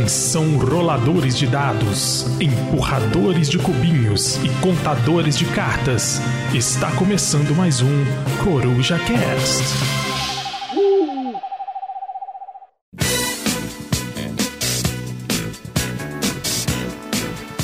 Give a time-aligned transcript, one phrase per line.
[0.00, 6.20] Atenção, roladores de dados, empurradores de cubinhos e contadores de cartas.
[6.54, 8.04] Está começando mais um
[8.42, 9.62] Coruja Cast.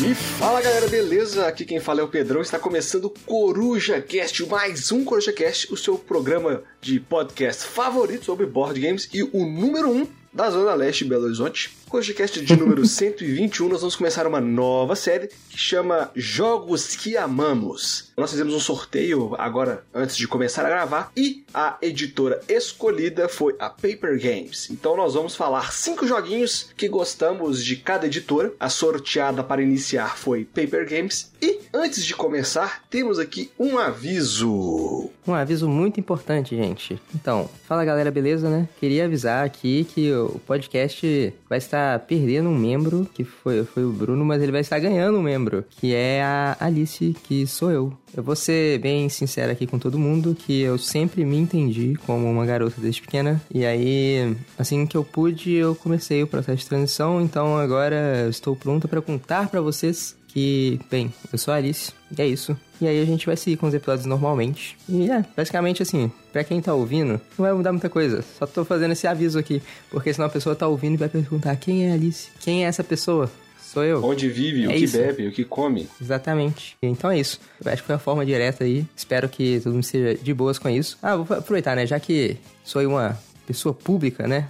[0.06, 1.46] E fala galera, beleza?
[1.46, 2.42] Aqui quem fala é o Pedrão.
[2.42, 8.44] Está começando Coruja Cast, mais um Coruja Cast, o seu programa de podcast favorito sobre
[8.44, 10.06] board games e o número 1 um
[10.36, 11.74] da Zona Leste de Belo Horizonte.
[11.96, 18.12] Podcast de número 121, nós vamos começar uma nova série que chama Jogos que Amamos.
[18.14, 23.54] Nós fizemos um sorteio agora, antes de começar a gravar, e a editora escolhida foi
[23.58, 24.68] a Paper Games.
[24.70, 28.52] Então nós vamos falar cinco joguinhos que gostamos de cada editora.
[28.60, 31.32] A sorteada para iniciar foi Paper Games.
[31.40, 35.10] E antes de começar, temos aqui um aviso.
[35.26, 37.00] Um aviso muito importante, gente.
[37.14, 38.68] Então, fala galera, beleza, né?
[38.78, 43.92] Queria avisar aqui que o podcast vai estar perdendo um membro, que foi, foi o
[43.92, 47.92] Bruno, mas ele vai estar ganhando um membro, que é a Alice, que sou eu.
[48.16, 52.30] Eu vou ser bem sincero aqui com todo mundo que eu sempre me entendi como
[52.30, 53.40] uma garota desde pequena.
[53.52, 57.20] E aí, assim que eu pude, eu comecei o processo de transição.
[57.20, 62.20] Então agora estou pronta para contar para vocês que, bem, eu sou a Alice, e
[62.20, 62.54] é isso.
[62.78, 64.76] E aí a gente vai seguir com os episódios normalmente.
[64.86, 68.22] E é, basicamente assim, pra quem tá ouvindo, não vai mudar muita coisa.
[68.38, 71.56] Só tô fazendo esse aviso aqui, porque senão a pessoa tá ouvindo e vai perguntar
[71.56, 72.28] quem é a Alice?
[72.38, 73.30] Quem é essa pessoa?
[73.58, 74.04] Sou eu.
[74.04, 74.98] Onde vive, é o que isso.
[74.98, 75.88] bebe, o que come.
[75.98, 76.76] Exatamente.
[76.82, 77.40] Então é isso.
[77.64, 78.84] Eu acho que foi a forma direta aí.
[78.94, 80.98] Espero que todo mundo seja de boas com isso.
[81.02, 81.86] Ah, vou aproveitar, né?
[81.86, 84.46] Já que sou uma pessoa pública, né?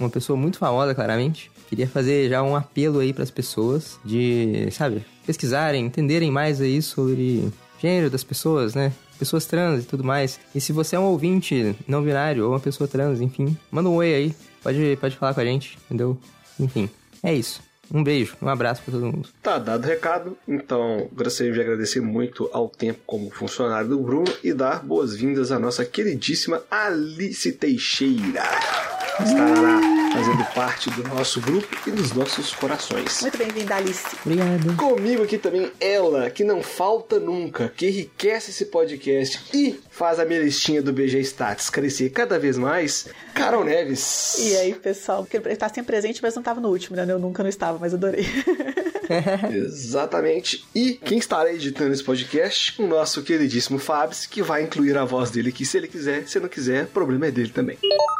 [0.00, 1.50] Uma pessoa muito famosa, claramente.
[1.68, 6.80] Queria fazer já um apelo aí para as pessoas de, sabe, pesquisarem, entenderem mais aí
[6.80, 7.50] sobre
[7.80, 8.92] gênero das pessoas, né?
[9.18, 10.38] Pessoas trans e tudo mais.
[10.54, 13.94] E se você é um ouvinte não binário ou uma pessoa trans, enfim, manda um
[13.94, 14.34] oi aí.
[14.62, 16.18] Pode, pode falar com a gente, entendeu?
[16.58, 16.88] Enfim,
[17.22, 17.60] é isso.
[17.92, 19.28] Um beijo, um abraço para todo mundo.
[19.42, 24.32] Tá dado o recado, então gostaria de agradecer muito ao tempo como funcionário do Bruno
[24.42, 28.95] e dar boas-vindas à nossa queridíssima Alice Teixeira.
[29.18, 29.80] Estará
[30.12, 33.22] fazendo parte do nosso grupo e dos nossos corações.
[33.22, 34.04] Muito bem-vinda, Alice.
[34.24, 34.76] Obrigado.
[34.76, 40.24] Comigo aqui também ela, que não falta nunca, que enriquece esse podcast e faz a
[40.24, 44.36] minha listinha do BG Stats crescer cada vez mais, Carol Neves.
[44.38, 45.22] E aí, pessoal?
[45.22, 47.06] Porque ele tá sempre presente, mas não estava no último, né?
[47.08, 48.26] Eu nunca não estava, mas adorei.
[49.52, 50.64] Exatamente.
[50.74, 52.80] E quem estará editando esse podcast?
[52.80, 56.26] O nosso queridíssimo Fabs, que vai incluir a voz dele aqui se ele quiser.
[56.26, 57.78] Se não quiser, problema é dele também.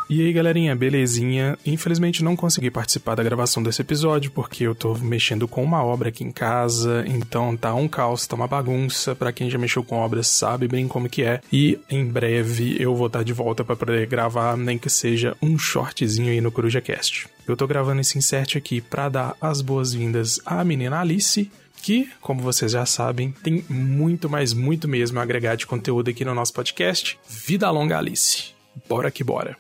[0.09, 1.59] E aí, galerinha, belezinha?
[1.67, 6.11] Infelizmente não consegui participar da gravação desse episódio porque eu tô mexendo com uma obra
[6.11, 9.17] aqui em casa, então tá um caos, tá uma bagunça.
[9.17, 11.41] Para quem já mexeu com obras sabe bem como que é.
[11.53, 15.59] E em breve eu vou estar de volta para poder gravar, nem que seja um
[15.59, 17.36] shortzinho aí no CorujaCast.
[17.47, 22.43] Eu tô gravando esse insert aqui para dar as boas-vindas à menina Alice, que, como
[22.43, 26.53] vocês já sabem, tem muito, mais muito mesmo a agregar de conteúdo aqui no nosso
[26.53, 27.19] podcast.
[27.29, 28.47] Vida longa, Alice.
[28.89, 29.57] Bora que bora.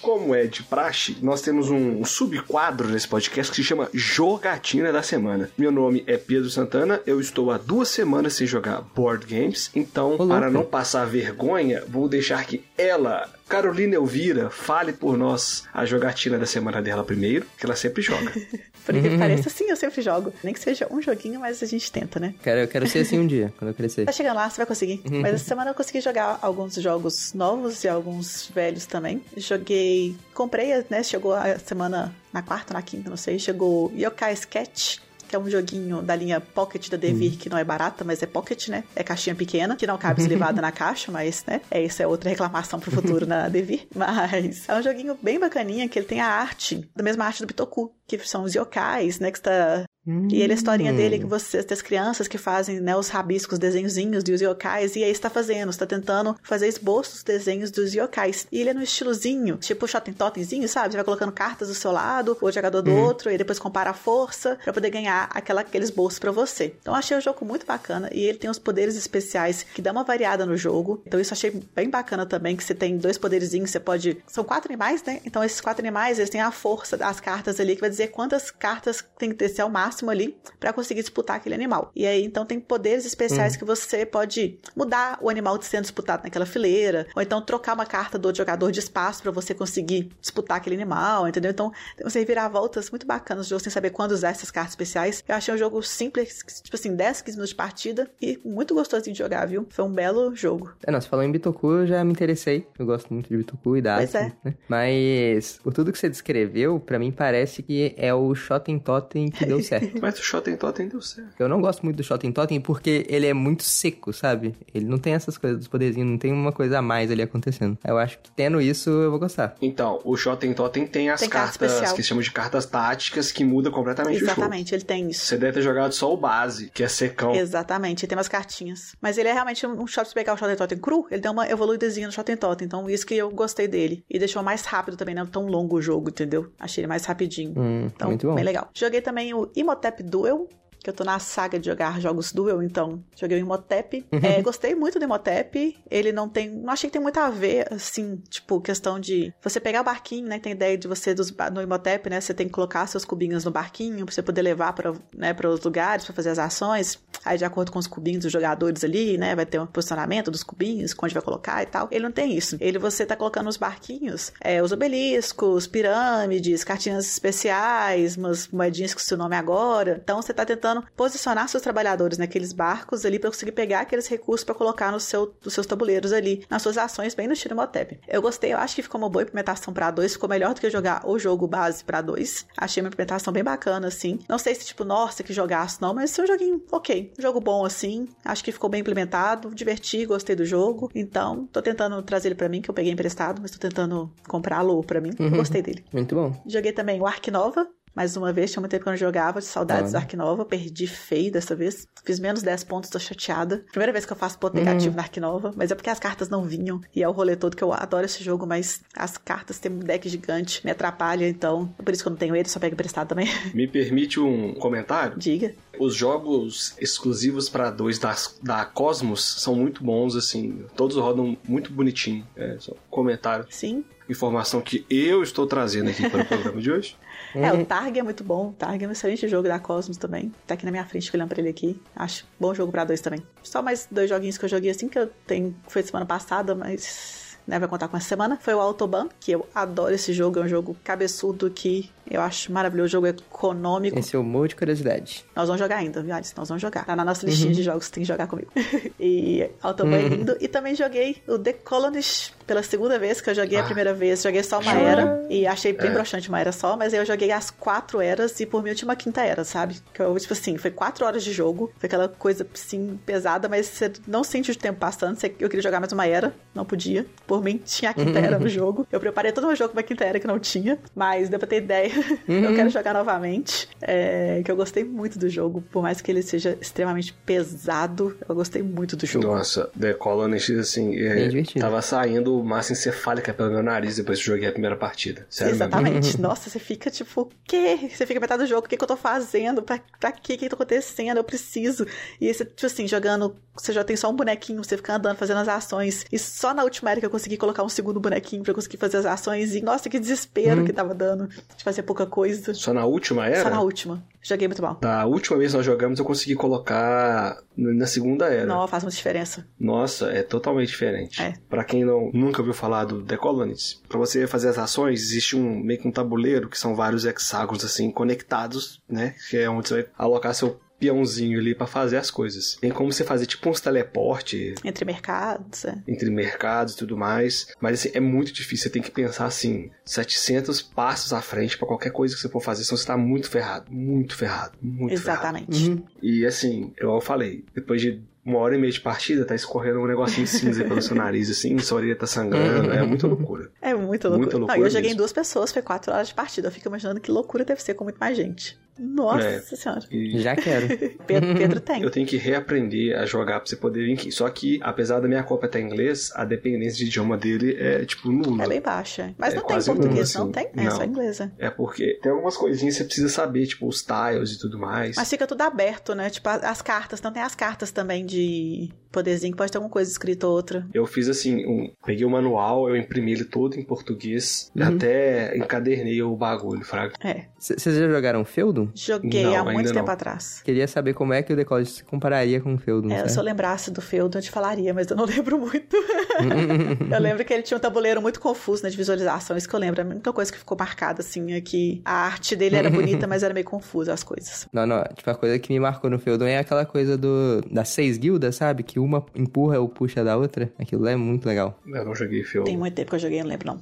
[0.00, 5.02] Como é de praxe, nós temos um subquadro nesse podcast que se chama Jogatina da
[5.02, 5.50] Semana.
[5.58, 10.16] Meu nome é Pedro Santana, eu estou há duas semanas sem jogar board games, então,
[10.18, 15.86] Olá, para não passar vergonha, vou deixar que ela Carolina Elvira, fale por nós a
[15.86, 18.32] jogatina da semana dela primeiro, que ela sempre joga.
[18.92, 20.32] por que pareça, sim, eu sempre jogo.
[20.42, 22.34] Nem que seja um joguinho, mas a gente tenta, né?
[22.42, 24.06] Quero, eu quero ser assim um dia, quando eu crescer.
[24.06, 25.00] Tá chegando lá, você vai conseguir.
[25.04, 25.20] Uhum.
[25.20, 29.22] mas essa semana eu consegui jogar alguns jogos novos e alguns velhos também.
[29.36, 30.16] Joguei.
[30.32, 31.02] Comprei, né?
[31.02, 33.38] Chegou a semana na quarta, na quinta, não sei.
[33.38, 37.36] Chegou Yokai Sketch que é um joguinho da linha Pocket da Devir, hum.
[37.36, 38.84] que não é barata, mas é Pocket, né?
[38.96, 41.60] É caixinha pequena, que não cabe deslivada na caixa, mas, né?
[41.70, 43.86] É, isso é outra reclamação pro futuro na Devir.
[43.94, 47.46] Mas é um joguinho bem bacaninha, que ele tem a arte, da mesma arte do
[47.46, 49.30] Bitoku, que são os yokais, né?
[49.30, 49.84] Que está
[50.30, 51.28] e ele, a historinha dele é que hum.
[51.28, 55.70] você, das crianças que fazem, né, os rabiscos, desenhozinhos dos yokais, e aí está fazendo,
[55.70, 58.46] está tentando fazer esboços, desenhos dos yokais.
[58.50, 60.90] E ele é no estilozinho, tipo shotten totemzinho, sabe?
[60.90, 63.04] Você vai colocando cartas do seu lado, o jogador do uhum.
[63.04, 66.74] outro, e depois compara a força para poder ganhar aquela, aquele esboço para você.
[66.80, 70.04] Então achei o jogo muito bacana, e ele tem os poderes especiais que dá uma
[70.04, 71.02] variada no jogo.
[71.06, 74.18] Então isso achei bem bacana também, que você tem dois poderzinhos, você pode...
[74.26, 75.20] São quatro animais, né?
[75.24, 78.50] Então esses quatro animais, eles têm a força das cartas ali, que vai dizer quantas
[78.50, 81.90] cartas tem que ter ao máximo máximo ali para conseguir disputar aquele animal.
[81.94, 83.58] E aí, então, tem poderes especiais hum.
[83.58, 88.18] que você pode mudar o animal sendo disputado naquela fileira, ou então trocar uma carta
[88.18, 91.50] do outro jogador de espaço para você conseguir disputar aquele animal, entendeu?
[91.50, 91.72] Então,
[92.02, 95.24] você virar voltas muito bacanas no jogo sem saber quando usar essas cartas especiais.
[95.26, 99.14] Eu achei um jogo simples, tipo assim, 10, 15 minutos de partida e muito gostosinho
[99.14, 99.66] de jogar, viu?
[99.70, 100.72] Foi um belo jogo.
[100.86, 102.66] É, não, você falou em Bitoku, eu já me interessei.
[102.78, 104.32] Eu gosto muito de Bitoku e da Pois é.
[104.44, 104.54] Né?
[104.68, 109.44] Mas, por tudo que você descreveu, para mim parece que é o Shotten Totem que
[109.44, 109.87] deu certo.
[110.00, 111.30] Mas o Shotten Totem deu certo.
[111.38, 114.54] Eu não gosto muito do Shotten Totem porque ele é muito seco, sabe?
[114.74, 117.76] Ele não tem essas coisas dos poderzinhos, não tem uma coisa a mais ali acontecendo.
[117.84, 119.54] Eu acho que tendo isso, eu vou gostar.
[119.60, 121.96] Então, o Shotten Totem tem as Tem carta cartas especial.
[121.96, 124.32] que chamam de cartas táticas que muda completamente o jogo.
[124.32, 125.24] Exatamente, ele tem isso.
[125.26, 127.34] Você deve ter jogado só o base, que é secão.
[127.34, 128.94] Exatamente, tem umas cartinhas.
[129.00, 131.48] Mas ele é realmente um shot, se pegar o Shotten Totem cru, ele deu uma
[131.48, 132.66] evoluidazinha no Shotten Totem.
[132.66, 134.04] Então, isso que eu gostei dele.
[134.08, 136.50] E deixou mais rápido também, não tão longo o jogo, entendeu?
[136.58, 137.54] Achei ele mais rapidinho.
[137.56, 138.34] Hum, Então, muito bom.
[138.34, 138.68] bem legal.
[138.74, 140.48] Joguei também o Imhotep Duel,
[140.82, 144.06] que eu tô na saga de jogar jogos Duel, então joguei o Imhotep.
[144.12, 145.76] É, gostei muito do Imhotep.
[145.90, 146.48] Ele não tem.
[146.50, 150.26] Não achei que tem muito a ver, assim, tipo, questão de você pegar o barquinho,
[150.28, 150.38] né?
[150.38, 152.20] Tem ideia de você dos, no Imhotep, né?
[152.20, 155.48] Você tem que colocar seus cubinhos no barquinho pra você poder levar para né, para
[155.48, 156.98] os lugares, pra fazer as ações.
[157.24, 159.34] Aí, de acordo com os cubinhos dos jogadores ali, né?
[159.34, 161.88] Vai ter um posicionamento dos cubinhos, onde vai colocar e tal.
[161.90, 162.56] Ele não tem isso.
[162.60, 169.00] Ele você tá colocando nos barquinhos é, os obeliscos, pirâmides, cartinhas especiais, umas moedinhas com
[169.00, 170.00] seu nome agora.
[170.02, 174.44] Então você tá tentando posicionar seus trabalhadores naqueles barcos ali para conseguir pegar aqueles recursos
[174.44, 177.58] para colocar no seu, nos seus tabuleiros ali, nas suas ações, bem no estilo.
[178.06, 180.70] Eu gostei, eu acho que ficou uma boa implementação para dois, ficou melhor do que
[180.70, 182.46] jogar o jogo base para dois.
[182.56, 184.20] Achei uma implementação bem bacana, assim.
[184.28, 187.07] Não sei se, tipo, nossa, que jogaço, não, mas foi um joguinho ok.
[187.18, 188.08] Um jogo bom, assim.
[188.24, 190.90] Acho que ficou bem implementado, diverti, gostei do jogo.
[190.94, 194.82] Então, tô tentando trazer ele para mim, que eu peguei emprestado, mas tô tentando comprá-lo
[194.82, 195.10] pra mim.
[195.30, 195.84] Gostei dele.
[195.92, 196.34] Muito bom.
[196.46, 197.66] Joguei também o Ark Nova.
[197.94, 200.04] Mais uma vez, tinha muito tempo que eu não jogava, de saudades do Olha.
[200.04, 200.44] Ark Nova.
[200.44, 201.86] Perdi feio dessa vez.
[202.04, 203.64] Fiz menos 10 pontos, tô chateada.
[203.70, 206.28] Primeira vez que eu faço ponto negativo na Ark Nova, mas é porque as cartas
[206.28, 206.80] não vinham.
[206.94, 209.78] E é o rolê todo que eu adoro esse jogo, mas as cartas têm um
[209.78, 211.72] deck gigante, me atrapalha, então.
[211.78, 213.28] é Por isso que eu não tenho ele, só pego emprestado também.
[213.54, 215.18] Me permite um comentário?
[215.18, 215.54] Diga.
[215.78, 220.64] Os jogos exclusivos para dois da, da Cosmos são muito bons, assim.
[220.76, 222.26] Todos rodam muito bonitinho.
[222.36, 223.46] É, só um comentário.
[223.50, 223.84] Sim.
[224.08, 226.96] Informação que eu estou trazendo aqui para o programa de hoje.
[227.34, 228.48] É, o Targ é muito bom.
[228.48, 230.32] O Targ é um excelente jogo da Cosmos também.
[230.46, 231.80] Tá aqui na minha frente, olhando pra ele aqui.
[231.94, 233.22] Acho bom jogo pra dois também.
[233.42, 235.54] Só mais dois joguinhos que eu joguei assim, que eu tenho.
[235.68, 237.36] Foi semana passada, mas.
[237.46, 238.38] Né, vai contar com essa semana.
[238.40, 240.38] Foi o Autobahn, que eu adoro esse jogo.
[240.38, 242.88] É um jogo cabeçudo que eu acho maravilhoso.
[242.88, 243.98] O jogo é econômico.
[243.98, 245.24] Esse é o humor de curiosidade.
[245.34, 246.32] Nós vamos jogar ainda, viu, Alice?
[246.36, 246.84] Nós vamos jogar.
[246.84, 248.50] Tá na nossa listinha de jogos que tem que jogar comigo.
[248.98, 250.36] e Autobahn é lindo.
[250.40, 253.64] E também joguei o The Colonists pela segunda vez, que eu joguei a Ah.
[253.64, 254.22] primeira vez.
[254.22, 255.26] Joguei só uma era.
[255.28, 255.90] E achei bem É.
[255.92, 258.74] broxante uma era só, mas aí eu joguei as quatro eras e por mim eu
[258.74, 259.76] tinha uma quinta era, sabe?
[259.92, 261.70] Que eu, tipo assim, foi quatro horas de jogo.
[261.78, 265.18] Foi aquela coisa, assim, pesada, mas você não sente o tempo passando.
[265.38, 267.04] Eu queria jogar mais uma era, não podia.
[267.26, 268.86] Por mim, tinha a quinta era no jogo.
[268.90, 271.46] Eu preparei todo o meu jogo pra quinta era que não tinha, mas deu pra
[271.48, 271.92] ter ideia.
[272.28, 273.68] Eu quero jogar novamente.
[273.80, 278.34] É, que eu gostei muito do jogo, por mais que ele seja extremamente pesado, eu
[278.34, 279.26] gostei muito do jogo.
[279.26, 281.28] Nossa, The Colonist, assim, é,
[281.58, 285.26] tava saindo massa encefálica pelo meu nariz depois que eu joguei a primeira partida.
[285.28, 285.64] Sério mesmo.
[285.64, 286.20] Exatamente.
[286.20, 287.90] Nossa, você fica tipo, o quê?
[287.92, 289.62] Você fica metade do jogo, o que, que eu tô fazendo?
[289.62, 290.34] Pra, pra quê?
[290.34, 291.18] O que, que tá acontecendo?
[291.18, 291.86] Eu preciso.
[292.20, 295.38] E você, tipo assim, jogando, você já tem só um bonequinho, você fica andando, fazendo
[295.38, 296.04] as ações.
[296.10, 298.76] E só na última era que eu consegui colocar um segundo bonequinho pra eu conseguir
[298.76, 299.54] fazer as ações.
[299.54, 302.54] E nossa, que desespero que tava dando de fazer pouca coisa.
[302.54, 303.42] Só na última era?
[303.42, 304.04] Só na última.
[304.20, 304.76] Joguei muito mal.
[304.80, 308.46] Da última vez que nós jogamos, eu consegui colocar na segunda era.
[308.46, 309.46] Não, faz muita diferença.
[309.58, 311.22] Nossa, é totalmente diferente.
[311.22, 311.34] É.
[311.48, 315.34] Pra quem não, nunca ouviu falar do The Colonists, pra você fazer as ações, existe
[315.34, 319.14] um meio que um tabuleiro, que são vários hexágonos assim conectados, né?
[319.30, 322.56] Que é onde você vai alocar seu peãozinho ali pra fazer as coisas.
[322.60, 325.76] Tem como você fazer tipo uns teleporte Entre mercados, é.
[325.86, 329.70] entre mercados e tudo mais, mas assim, é muito difícil, você tem que pensar assim,
[329.84, 333.28] 700 passos à frente pra qualquer coisa que você for fazer, senão você tá muito
[333.28, 335.18] ferrado, muito ferrado, muito ferrado.
[335.18, 335.70] Exatamente.
[335.70, 335.82] Uhum.
[336.02, 339.86] E assim, eu falei, depois de uma hora e meia de partida, tá escorrendo um
[339.86, 343.50] negocinho cinza pelo seu nariz, assim, sua orelha tá sangrando, é muita loucura.
[343.60, 344.18] É muita loucura.
[344.18, 346.48] Muita Não, loucura e eu joguei em duas pessoas, foi quatro horas de partida.
[346.48, 348.58] Eu fico imaginando que loucura deve ser com muito mais gente.
[348.78, 349.40] Nossa É.
[349.40, 349.82] senhora.
[349.90, 350.68] E Já quero.
[351.06, 351.82] Pedro, Pedro tem.
[351.82, 354.10] eu tenho que reaprender a jogar pra você poder vir aqui.
[354.12, 357.84] Só que, apesar da minha Copa estar em inglês, a dependência de idioma dele é,
[357.84, 358.44] tipo, nula.
[358.44, 359.14] É bem baixa.
[359.18, 360.50] Mas É não tem português, nula, não assim.
[360.52, 360.66] tem?
[360.66, 360.84] É só Não.
[360.86, 361.32] inglesa.
[361.38, 364.96] É porque tem algumas coisinhas que você precisa saber, tipo, os tiles e tudo mais.
[364.96, 366.10] Mas fica tudo aberto, né?
[366.10, 367.00] Tipo, as cartas.
[367.02, 370.66] Não tem as cartas também de poderzinho, que pode ter alguma coisa escrita ou outra.
[370.72, 375.36] Eu fiz assim, um, peguei o manual, eu imprimi ele todo em português, e até
[375.36, 376.94] encadernei o bagulho, fraga.
[377.04, 377.26] É.
[377.38, 378.67] Vocês já jogaram Feudum?
[378.74, 379.02] Feudum?
[379.02, 379.92] Joguei Não, há muito tempo não.
[379.92, 380.40] atrás.
[380.44, 383.18] Queria saber como é que o The College se compararia com o Feudum, É, se
[383.18, 385.76] eu lembrasse do Feudum, eu te falaria, mas eu não lembro muito.
[386.90, 389.60] eu lembro que ele tinha um tabuleiro muito confuso né, de visualização, isso que eu
[389.60, 389.82] lembro.
[389.82, 393.22] A única coisa que ficou marcada, assim, é que a arte dele era bonita, mas
[393.22, 394.46] era meio confusa as coisas.
[394.52, 397.68] Não, não, tipo, a coisa que me marcou no Feudum é aquela coisa do das
[397.68, 398.62] seis guildas, sabe?
[398.62, 400.52] Que uma empurra ou puxa da outra.
[400.58, 401.58] Aquilo lá é muito legal.
[401.66, 402.46] Eu não joguei filme.
[402.46, 403.58] Tem muito tempo que eu joguei, eu não lembro não.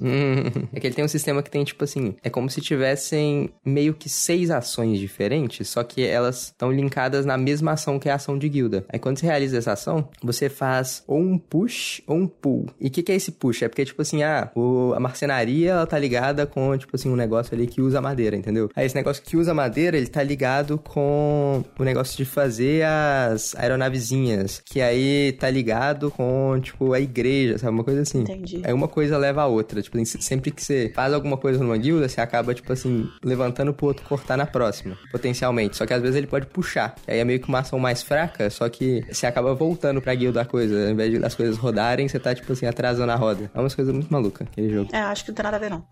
[0.73, 3.93] é que ele tem um sistema que tem, tipo assim, é como se tivessem meio
[3.93, 8.15] que seis ações diferentes, só que elas estão linkadas na mesma ação que é a
[8.15, 8.85] ação de guilda.
[8.89, 12.67] Aí quando você realiza essa ação, você faz ou um push ou um pull.
[12.79, 13.61] E o que, que é esse push?
[13.63, 17.15] É porque, tipo assim, ah, o- a marcenaria, ela tá ligada com, tipo assim, um
[17.15, 18.69] negócio ali que usa madeira, entendeu?
[18.75, 23.55] Aí esse negócio que usa madeira, ele tá ligado com o negócio de fazer as
[23.55, 27.73] aeronavezinhas, que aí tá ligado com, tipo, a igreja, sabe?
[27.73, 28.21] Uma coisa assim.
[28.21, 28.61] Entendi.
[28.63, 29.81] Aí uma coisa leva a outra.
[29.81, 33.73] Tipo, assim, sempre que você faz alguma coisa numa guilda, você acaba, tipo assim, levantando
[33.73, 35.77] pro outro cortar na próxima, potencialmente.
[35.77, 36.95] Só que às vezes ele pode puxar.
[37.07, 40.41] Aí é meio que uma ação mais fraca, só que você acaba voltando pra guilda
[40.41, 40.85] a coisa.
[40.85, 43.49] Ao invés de as coisas rodarem, você tá, tipo assim, atrasando a roda.
[43.53, 44.89] É umas coisas muito malucas, aquele jogo.
[44.93, 45.83] É, acho que não tem nada a ver, não.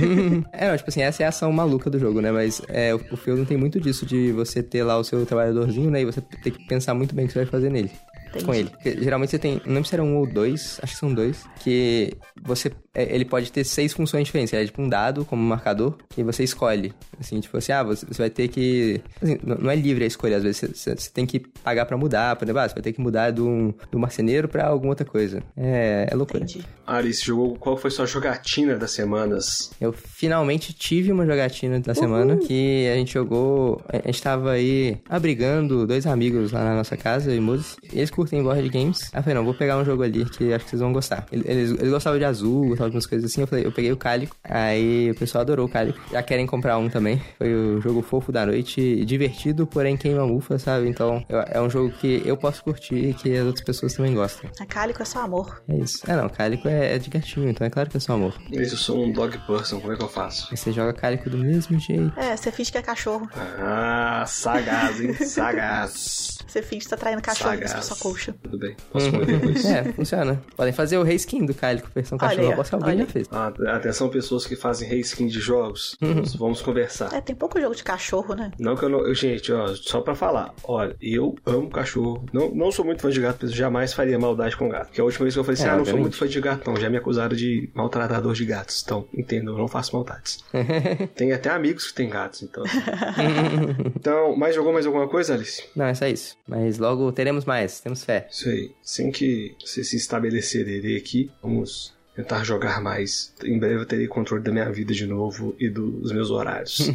[0.52, 2.30] é, não, tipo assim, essa é a ação maluca do jogo, né?
[2.30, 5.90] Mas é, o, o Feudum tem muito disso de você ter lá o seu trabalhadorzinho,
[5.90, 6.02] né?
[6.02, 7.90] E você ter que pensar muito bem o que você vai fazer nele.
[8.28, 8.44] Entendi.
[8.44, 8.70] Com ele.
[8.70, 11.44] Porque, geralmente você tem, não lembro se era um ou dois, acho que são dois,
[11.60, 14.52] que você, ele pode ter seis funções diferentes.
[14.52, 16.92] Ele é tipo um dado como marcador e você escolhe.
[17.18, 19.00] Assim, tipo assim, ah, você, você vai ter que.
[19.22, 22.36] assim, não é livre a escolha, às vezes você, você- tem que pagar pra mudar.
[22.36, 25.42] Por exemplo, ah, você vai ter que mudar do, do marceneiro pra alguma outra coisa.
[25.56, 26.44] É, é loucura.
[26.44, 26.64] Entendi.
[26.86, 29.70] Alice, jogou, qual foi sua jogatina das semanas?
[29.80, 33.80] Eu finalmente tive uma jogatina da semana que a gente jogou.
[33.88, 37.76] A gente tava aí abrigando dois amigos lá na nossa casa, e Moses.
[37.92, 39.08] Eles curtem board games.
[39.12, 41.26] Aí eu falei, não, vou pegar um jogo ali que acho que vocês vão gostar.
[41.32, 43.40] Eles, eles, eles gostavam de azul, gostavam de umas coisas assim.
[43.42, 44.36] Eu falei, eu peguei o Cálico.
[44.44, 45.98] Aí o pessoal adorou o Cálico.
[46.10, 47.20] Já querem comprar um também.
[47.38, 49.04] Foi o jogo fofo da noite.
[49.04, 50.88] Divertido, porém queima mufa, sabe?
[50.88, 54.14] Então eu- é um jogo que eu posso curtir e que as outras pessoas também
[54.14, 54.50] gostam.
[54.60, 55.62] A Cálico é só amor.
[55.68, 55.98] É isso.
[56.10, 58.34] É não, Cálico é, é de gatinho, então é claro que é só amor.
[58.52, 60.48] Alice, eu sou um dog person, como é que eu faço?
[60.50, 62.12] Aí você joga Cálico do mesmo jeito.
[62.16, 63.28] É, você finge que é cachorro.
[63.58, 65.12] Ah, sagaz, hein?
[65.24, 66.33] Sagaz.
[66.54, 68.32] Você finge que tá traindo cachorro pra sua coxa.
[68.40, 69.64] Tudo bem, posso comer depois.
[69.64, 70.40] É, funciona.
[70.56, 72.62] Podem fazer o reskin do Cálico versão Olha cachorro.
[72.64, 73.28] que alguém olha já fez.
[73.32, 75.96] Ah, atenção, pessoas que fazem reskin de jogos.
[76.00, 77.12] Vamos, vamos conversar.
[77.12, 78.52] É, tem pouco jogo de cachorro, né?
[78.56, 79.00] Não que eu não.
[79.04, 80.54] eu- gente, ó, só pra falar.
[80.62, 82.24] Olha, eu amo cachorro.
[82.32, 84.86] Não, não sou muito fã de gato, mas eu jamais faria maldade com gato.
[84.86, 86.40] Porque a última vez que eu falei assim, É, ah, não sou muito fã de
[86.40, 86.76] gato, não.
[86.80, 88.80] Já me acusaram de maltratador de gatos.
[88.84, 90.38] Então, entendo, eu não faço maldades.
[91.16, 92.62] tem até amigos que têm gatos, então.
[93.96, 95.64] então, mais jogou mais alguma coisa, Alice?
[95.74, 96.36] Não, é só isso.
[96.46, 98.28] Mas logo teremos mais, temos fé.
[98.30, 98.72] Isso aí.
[98.82, 103.34] Assim que você se estabelecer aqui, vamos tentar jogar mais.
[103.42, 106.90] Em breve eu terei controle da minha vida de novo e dos meus horários.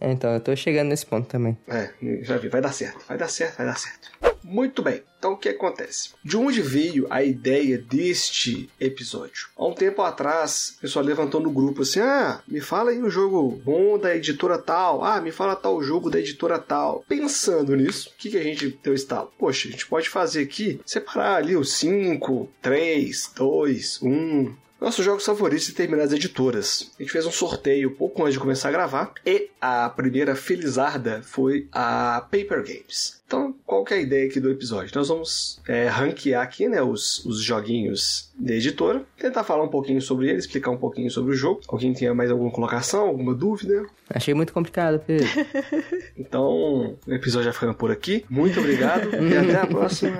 [0.00, 1.56] É, então, eu tô chegando nesse ponto também.
[1.66, 1.90] É,
[2.22, 4.10] já vi, vai dar certo, vai dar certo, vai dar certo.
[4.44, 6.10] Muito bem, então o que acontece?
[6.22, 9.48] De onde veio a ideia deste episódio?
[9.56, 13.10] Há um tempo atrás, o pessoal levantou no grupo assim: ah, me fala aí um
[13.10, 17.04] jogo bom da editora tal, ah, me fala tal jogo da editora tal.
[17.08, 19.32] Pensando nisso, o que, que a gente deu estalo?
[19.38, 25.24] Poxa, a gente pode fazer aqui, separar ali os 5, 3, 2, 1, nossos jogos
[25.24, 26.90] favoritos de determinadas editoras.
[26.98, 31.22] A gente fez um sorteio pouco antes de começar a gravar e a primeira felizarda
[31.22, 33.18] foi a Paper Games.
[33.26, 34.90] Então, qual que é a ideia aqui do episódio?
[34.94, 40.00] Nós vamos é, ranquear aqui né, os, os joguinhos da editora, tentar falar um pouquinho
[40.00, 41.60] sobre ele, explicar um pouquinho sobre o jogo.
[41.68, 43.84] Alguém tenha mais alguma colocação, alguma dúvida?
[44.08, 45.28] Achei muito complicado, Pedro.
[46.16, 48.24] Então, o episódio já ficando por aqui.
[48.28, 50.18] Muito obrigado e até a próxima.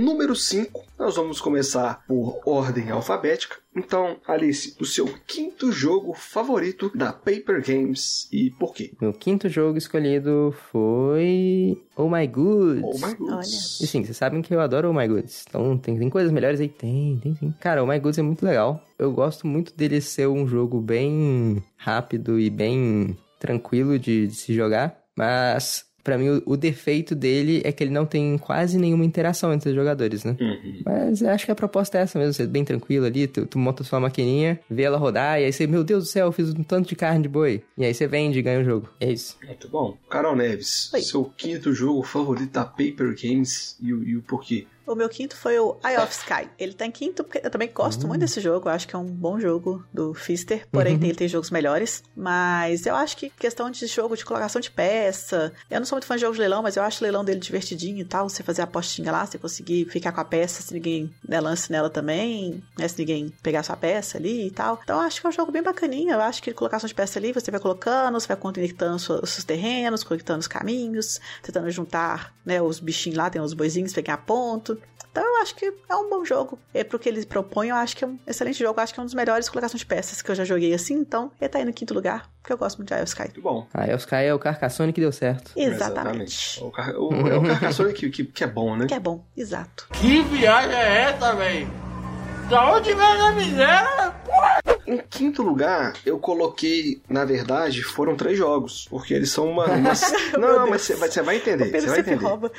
[0.00, 3.56] Número 5, nós vamos começar por ordem alfabética.
[3.76, 8.92] Então, Alice, o seu quinto jogo favorito da Paper Games e por quê?
[8.98, 11.78] Meu quinto jogo escolhido foi.
[11.94, 12.82] Oh My Goods.
[12.82, 13.78] Oh my goodness.
[13.82, 15.44] E sim, vocês sabem que eu adoro Oh My Goods.
[15.46, 16.68] Então tem, tem coisas melhores aí?
[16.68, 17.54] Tem, tem sim.
[17.60, 18.82] Cara, Oh My Goods é muito legal.
[18.98, 24.54] Eu gosto muito dele ser um jogo bem rápido e bem tranquilo de, de se
[24.54, 24.98] jogar.
[25.14, 29.52] Mas, pra mim, o, o defeito dele é que ele não tem quase nenhuma interação
[29.52, 30.36] entre os jogadores, né?
[30.40, 30.82] Uhum.
[30.84, 33.58] Mas eu acho que a proposta é essa mesmo, ser bem tranquilo ali, tu, tu
[33.58, 36.50] monta sua maquininha, vê ela rodar, e aí você, meu Deus do céu, eu fiz
[36.50, 37.62] um tanto de carne de boi.
[37.76, 38.88] E aí você vende e ganha o jogo.
[39.00, 39.36] É isso.
[39.44, 39.96] Muito bom.
[40.08, 41.02] Carol Neves, Oi.
[41.02, 44.66] seu quinto jogo favorito da Paper Games e o, e o porquê?
[44.90, 46.50] O meu quinto foi o Eye of Sky.
[46.58, 48.68] Ele tá em quinto porque eu também gosto muito desse jogo.
[48.68, 50.66] Eu acho que é um bom jogo do Fister.
[50.68, 52.02] Porém, ele tem jogos melhores.
[52.16, 55.52] Mas eu acho que questão de jogo de colocação de peça.
[55.70, 57.38] Eu não sou muito fã de jogos de leilão, mas eu acho o leilão dele
[57.38, 58.28] divertidinho e tal.
[58.28, 61.70] Você fazer a apostinha lá, você conseguir ficar com a peça se ninguém der lance
[61.70, 62.60] nela também.
[62.76, 64.80] Né, se ninguém pegar sua peça ali e tal.
[64.82, 66.14] Então eu acho que é um jogo bem bacaninha.
[66.14, 69.44] Eu acho que colocação de peça ali, você vai colocando, você vai conectando os seus
[69.44, 74.79] terrenos, conectando os caminhos, tentando juntar né, os bichinhos lá, tem os boizinhos, pegar ponto.
[75.10, 76.58] Então eu acho que é um bom jogo.
[76.72, 78.78] É pro que ele propõe, eu acho que é um excelente jogo.
[78.78, 80.94] Eu acho que é um dos melhores colocações de peças que eu já joguei assim.
[80.94, 83.22] Então, ele tá aí no quinto lugar, porque eu gosto muito de of Sky.
[83.22, 83.66] Muito bom.
[83.74, 85.52] Ah, Sky é o Carcassonne que deu certo.
[85.56, 86.62] Exatamente.
[86.62, 86.94] O, car...
[86.96, 88.86] o, é o Carcassonne que, que, que é bom, né?
[88.86, 89.88] Que é bom, exato.
[89.92, 91.66] Que viagem é essa, véi?
[92.48, 94.14] Da onde vem a miséria?
[94.90, 98.88] Em quinto lugar, eu coloquei, na verdade, foram três jogos.
[98.90, 99.66] Porque eles são uma.
[99.66, 99.92] uma...
[100.36, 101.70] Não, não, mas você vai, entender.
[101.70, 102.24] Você vai entender.
[102.24, 102.50] rouba.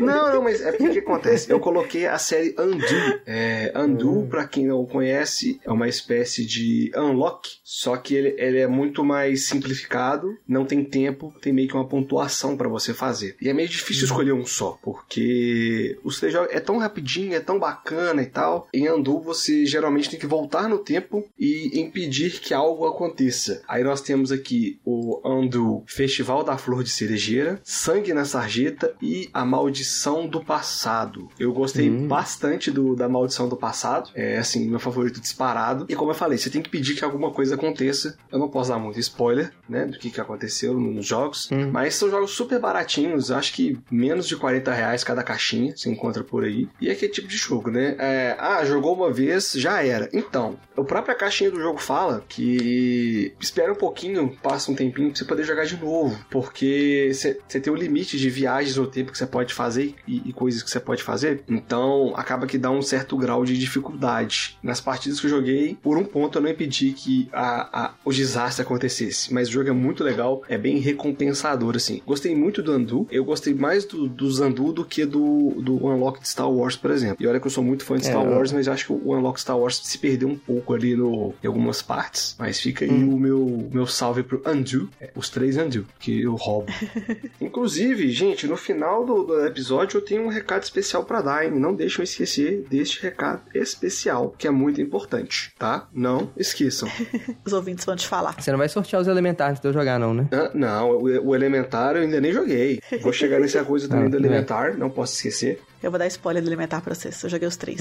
[0.00, 1.50] Não, não, mas é porque o que acontece?
[1.50, 2.84] Eu coloquei a série Undo.
[3.26, 8.58] É, Undo, pra quem não conhece, é uma espécie de Unlock, só que ele, ele
[8.58, 13.36] é muito mais simplificado, não tem tempo, tem meio que uma pontuação pra você fazer.
[13.40, 17.40] E é meio difícil escolher um só, porque os três jogos é tão rapidinho, é
[17.40, 18.68] tão bacana e tal.
[18.72, 23.62] Em Undo você geralmente tem que voltar no tempo e impedir que algo aconteça.
[23.68, 29.28] Aí nós temos aqui o Undo Festival da Flor de Cerejeira, Sangue na Sarjeta e
[29.32, 31.28] A Maldição do Passado.
[31.38, 34.10] Eu gostei bastante do, da Maldição do Passado.
[34.14, 35.86] É, assim, meu favorito disparado.
[35.88, 38.16] E como eu falei, você tem que pedir que alguma coisa aconteça.
[38.30, 41.48] Eu não posso dar muito spoiler, né, do que, que aconteceu nos jogos.
[41.72, 43.30] Mas são jogos super baratinhos.
[43.30, 45.76] Acho que menos de 40 reais cada caixinha.
[45.76, 46.68] Você encontra por aí.
[46.80, 47.96] E é aquele tipo de jogo, né?
[47.98, 50.08] É, ah, jogou uma vez, já era.
[50.12, 55.18] Então, a própria caixinha do jogo fala que espera um pouquinho, passa um tempinho pra
[55.18, 56.18] você poder jogar de novo.
[56.30, 60.32] Porque você tem um limite de viagens no tempo que você pode fazer e, e
[60.32, 61.42] coisas que você pode fazer.
[61.48, 64.56] Então, acaba que dá um certo grau de dificuldade.
[64.62, 68.12] Nas partidas que eu joguei, por um ponto eu não impedi que a, a- o
[68.12, 69.32] desastre acontecesse.
[69.32, 72.02] Mas o jogo é muito legal, é bem recompensador, assim.
[72.06, 73.06] Gostei muito do Andu.
[73.10, 76.90] Eu gostei mais do, do Zandu do que do, do Unlock de Star Wars, por
[76.90, 77.16] exemplo.
[77.20, 78.86] E olha que eu sou muito fã de É, Star eu- Wars, mas eu acho
[78.86, 82.34] que o Unlock Star Wars se perdeu um pouco ali no, em algumas partes.
[82.38, 84.88] Mas fica aí o meu, meu salve pro Undo.
[85.00, 86.72] É, os três Undo, que eu roubo.
[87.40, 91.52] Inclusive, gente, no final do, do episódio eu tenho um recado especial pra dar, hein?
[91.58, 95.88] Não deixem eu esquecer deste recado especial, que é muito importante, tá?
[95.92, 96.88] Não esqueçam.
[97.44, 98.40] Os ouvintes vão te falar.
[98.40, 100.28] Você não vai sortear os elementares antes de eu jogar, não, né?
[100.32, 102.80] Ah, não, o, o Elementar eu ainda nem joguei.
[103.00, 104.26] Vou chegar nessa coisa também Ah, do bem.
[104.26, 105.60] Elementar, não posso esquecer.
[105.82, 107.22] Eu vou dar spoiler do Elementar pra vocês.
[107.22, 107.80] Eu joguei os três.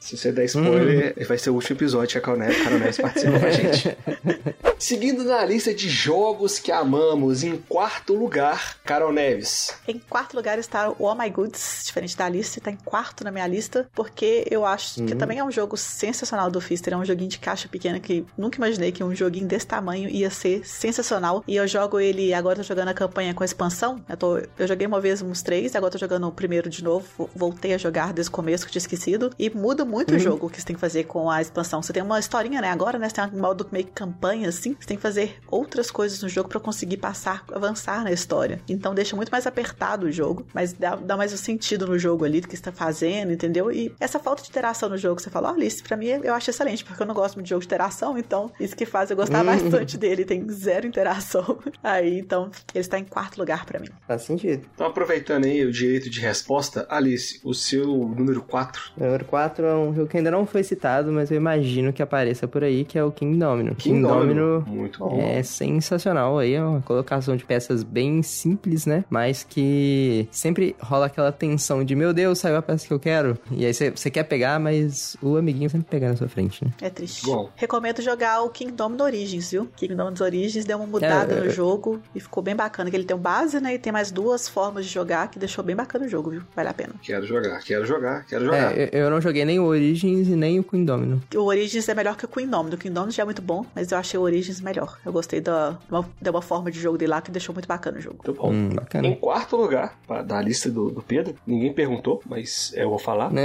[0.00, 2.96] Se você der spoiler, vai ser o último episódio que a Carol Neves, Carol Neves
[2.98, 3.96] participa com a gente.
[4.78, 9.72] Seguindo na lista de jogos que amamos, em quarto lugar, Carol Neves.
[9.86, 13.30] Em quarto lugar está o Oh My Goods, diferente da lista, está em quarto na
[13.30, 17.04] minha lista, porque eu acho que também é um jogo sensacional do Fister, é um
[17.04, 21.44] joguinho de caixa pequena que nunca imaginei que um joguinho desse tamanho ia ser sensacional.
[21.46, 24.02] E eu jogo ele, agora tô jogando a campanha com expansão.
[24.08, 27.01] Eu, tô- eu joguei uma vez uns três, agora tô jogando o primeiro de novo,
[27.16, 29.30] vo- voltei a jogar desde o começo que eu tinha esquecido.
[29.38, 31.82] E muda muito o jogo que você tem que fazer com a expansão.
[31.82, 32.70] Você tem uma historinha, né?
[32.70, 33.08] Agora, né?
[33.08, 34.76] Você tem um modo meio que campanha, assim.
[34.78, 38.60] Você tem que fazer outras coisas no jogo pra conseguir passar, avançar na história.
[38.68, 42.24] Então deixa muito mais apertado o jogo, mas dá, dá mais um sentido no jogo
[42.24, 43.70] ali do que você tá fazendo, entendeu?
[43.70, 46.50] E essa falta de interação no jogo, você fala, olha, isso pra mim eu acho
[46.50, 49.16] excelente, porque eu não gosto muito de jogo de interação, então isso que faz eu
[49.16, 51.58] gostar bastante dele, tem zero interação.
[51.82, 53.88] Aí, então, ele está em quarto lugar pra mim.
[54.06, 54.66] Faz sentido.
[54.74, 58.92] Então, aproveitando aí o direito de resposta, Alice, o seu número 4.
[58.98, 62.46] Número 4 é um jogo que ainda não foi citado, mas eu imagino que apareça
[62.46, 63.74] por aí, que é o King Domino.
[63.74, 64.62] King Domino.
[64.66, 65.18] Muito bom.
[65.20, 69.04] É sensacional aí, é uma colocação de peças bem simples, né?
[69.08, 73.38] Mas que sempre rola aquela tensão de, meu Deus, saiu a peça que eu quero.
[73.50, 76.70] E aí você quer pegar, mas o amiguinho sempre pega na sua frente, né?
[76.80, 77.24] É triste.
[77.24, 77.48] Bom.
[77.56, 79.66] Recomendo jogar o Kingdom do Origins, viu?
[79.76, 81.50] Kingdom dos Origins deu uma mudada É, no é, é.
[81.50, 82.90] jogo e ficou bem bacana.
[82.90, 83.74] Que ele tem um base, né?
[83.74, 86.42] E tem mais duas formas de jogar que deixou bem bacana o jogo, viu?
[86.54, 86.81] Vale a pena.
[87.02, 88.78] Quero jogar, quero jogar, quero jogar.
[88.78, 91.22] É, eu, eu não joguei nem o Origins e nem o King Domino.
[91.34, 92.66] O Origins é melhor que o Kingdom.
[92.66, 94.98] O Kingdom já é muito bom, mas eu achei o Origins melhor.
[95.04, 97.66] Eu gostei da, de uma, de uma forma de jogo dele lá que deixou muito
[97.66, 98.20] bacana o jogo.
[98.24, 98.52] Muito bom.
[98.52, 99.06] Hum, bacana.
[99.06, 103.32] Em quarto lugar, da lista do, do Pedro, ninguém perguntou, mas eu vou falar.
[103.32, 103.42] Né?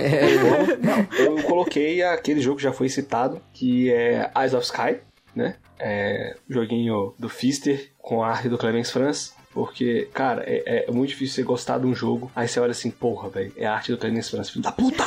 [1.17, 4.97] Eu coloquei aquele jogo que já foi citado, que é Eyes of Sky,
[5.35, 5.55] né?
[5.79, 9.35] É, joguinho do Fister com a arte do Clemens Franz.
[9.57, 12.31] Porque, cara, é, é muito difícil você gostar de um jogo.
[12.35, 15.03] Aí você olha assim, porra, velho, é a arte do Clemens Franz, filho da puta!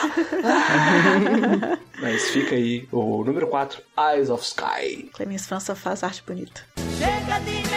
[2.03, 5.09] Mas fica aí o número 4, Eyes of Sky.
[5.15, 6.63] Clemens França faz arte bonita.
[6.99, 7.70] Chega de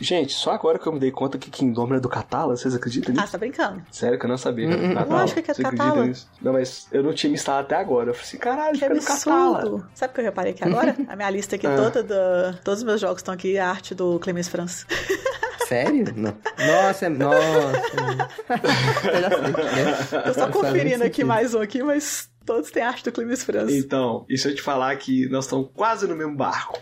[0.00, 3.10] Gente, só agora que eu me dei conta que Kingdom é do Catala, vocês acreditam
[3.10, 3.26] Ah, nisso?
[3.26, 3.82] você tá brincando?
[3.90, 5.20] Sério que eu não sabia que era do Catala.
[5.20, 6.06] Lógico que é do Catala.
[6.06, 6.28] nisso?
[6.40, 8.10] Não, mas eu não tinha me instalado até agora.
[8.10, 9.56] Eu falei assim, caralho, Que fica do Catala.
[9.58, 9.86] absurdo!
[9.94, 10.96] Sabe o que eu reparei aqui agora?
[11.08, 11.74] A minha lista aqui Ah.
[11.76, 14.86] toda, da- todos os meus jogos estão aqui, a arte do Clemens France.
[15.66, 16.04] Sério?
[16.16, 16.34] Não.
[16.58, 17.38] Nossa, é- nossa.
[19.12, 19.40] eu já sei.
[19.40, 20.22] né?
[20.24, 23.76] Tô só conferindo aqui mais um aqui, mas todos têm arte do Clemens France.
[23.76, 26.80] Então, e se eu te falar que nós estamos quase no mesmo barco?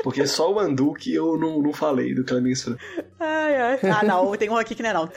[0.00, 2.76] Porque só o Andu que eu não, não falei do Clemens Fran.
[3.18, 3.80] Ai, ai.
[3.82, 5.10] Ah, não, tem um aqui que não é não.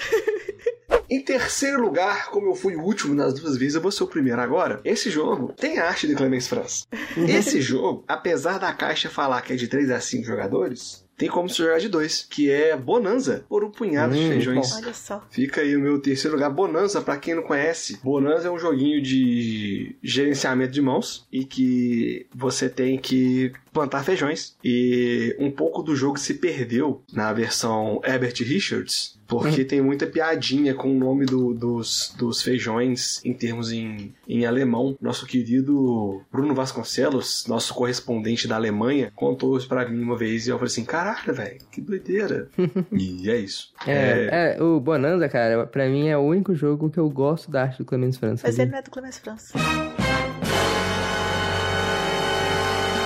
[1.08, 4.08] Em terceiro lugar, como eu fui o último nas duas vezes, eu vou ser o
[4.08, 4.82] primeiro agora.
[4.84, 6.88] Esse jogo tem arte de Clemens Franz.
[7.16, 11.50] Esse jogo, apesar da caixa falar que é de 3 a 5 jogadores, tem como
[11.50, 14.74] se jogar de dois, que é Bonanza, por um punhado de Hum, feijões.
[14.74, 15.26] Olha só.
[15.30, 18.00] Fica aí o meu terceiro lugar, Bonanza, pra quem não conhece.
[18.04, 24.56] Bonanza é um joguinho de gerenciamento de mãos e que você tem que plantar feijões.
[24.64, 30.74] E um pouco do jogo se perdeu na versão Herbert Richards, porque tem muita piadinha
[30.74, 34.96] com o nome do- dos, dos feijões em termos em, em alemão.
[35.02, 40.52] Nosso querido Bruno Vasconcelos, nosso correspondente da Alemanha, contou isso pra mim uma vez e
[40.52, 42.48] eu falei assim: caralho, velho, que doideira.
[42.94, 43.74] e é isso.
[43.86, 47.64] É, é, o Bonanza, cara, pra mim é o único jogo que eu gosto da
[47.64, 48.44] arte do Clemens França.
[48.48, 49.52] Mas ele não é do Clemens France.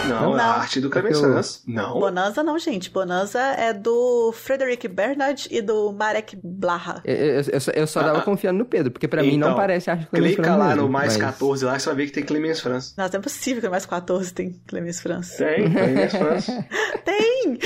[0.09, 0.39] Não, Não.
[0.39, 1.61] a arte do Clemens Porque o- Franz.
[1.67, 1.99] Não.
[1.99, 2.89] Bonanza não, gente.
[2.89, 7.01] Bonanza é do Frederick Bernard e do Marek Blaha.
[7.05, 8.23] Eu, eu- eu só, eu só tava Ah, ah.
[8.25, 10.81] confiando no Pedro, porque pra mim não Então, parece arte do Clemens Clica lá mesmo,
[10.83, 12.93] no mais mas- 14 lá você vai ver que tem Clemens Franz.
[12.97, 15.37] Nossa, é impossível que no mais 14 tem Clemens France.
[15.37, 16.45] Tem, Clemens Franz.
[17.05, 17.57] Tem!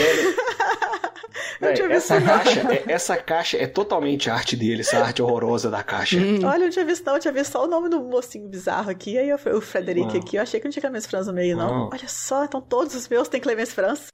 [1.60, 6.18] Véi, essa, caixa, é, essa caixa é totalmente arte dele, essa arte horrorosa da caixa.
[6.18, 8.90] Olha, eu não tinha visto não, eu tinha visto só o nome do mocinho bizarro
[8.90, 10.22] aqui, aí eu, o Frederick Não.
[10.22, 11.68] aqui, eu achei que não tinha Clemens France no meio, não.
[11.68, 11.90] Não.
[11.92, 14.12] Olha só, então todos os meus têm Clemens France.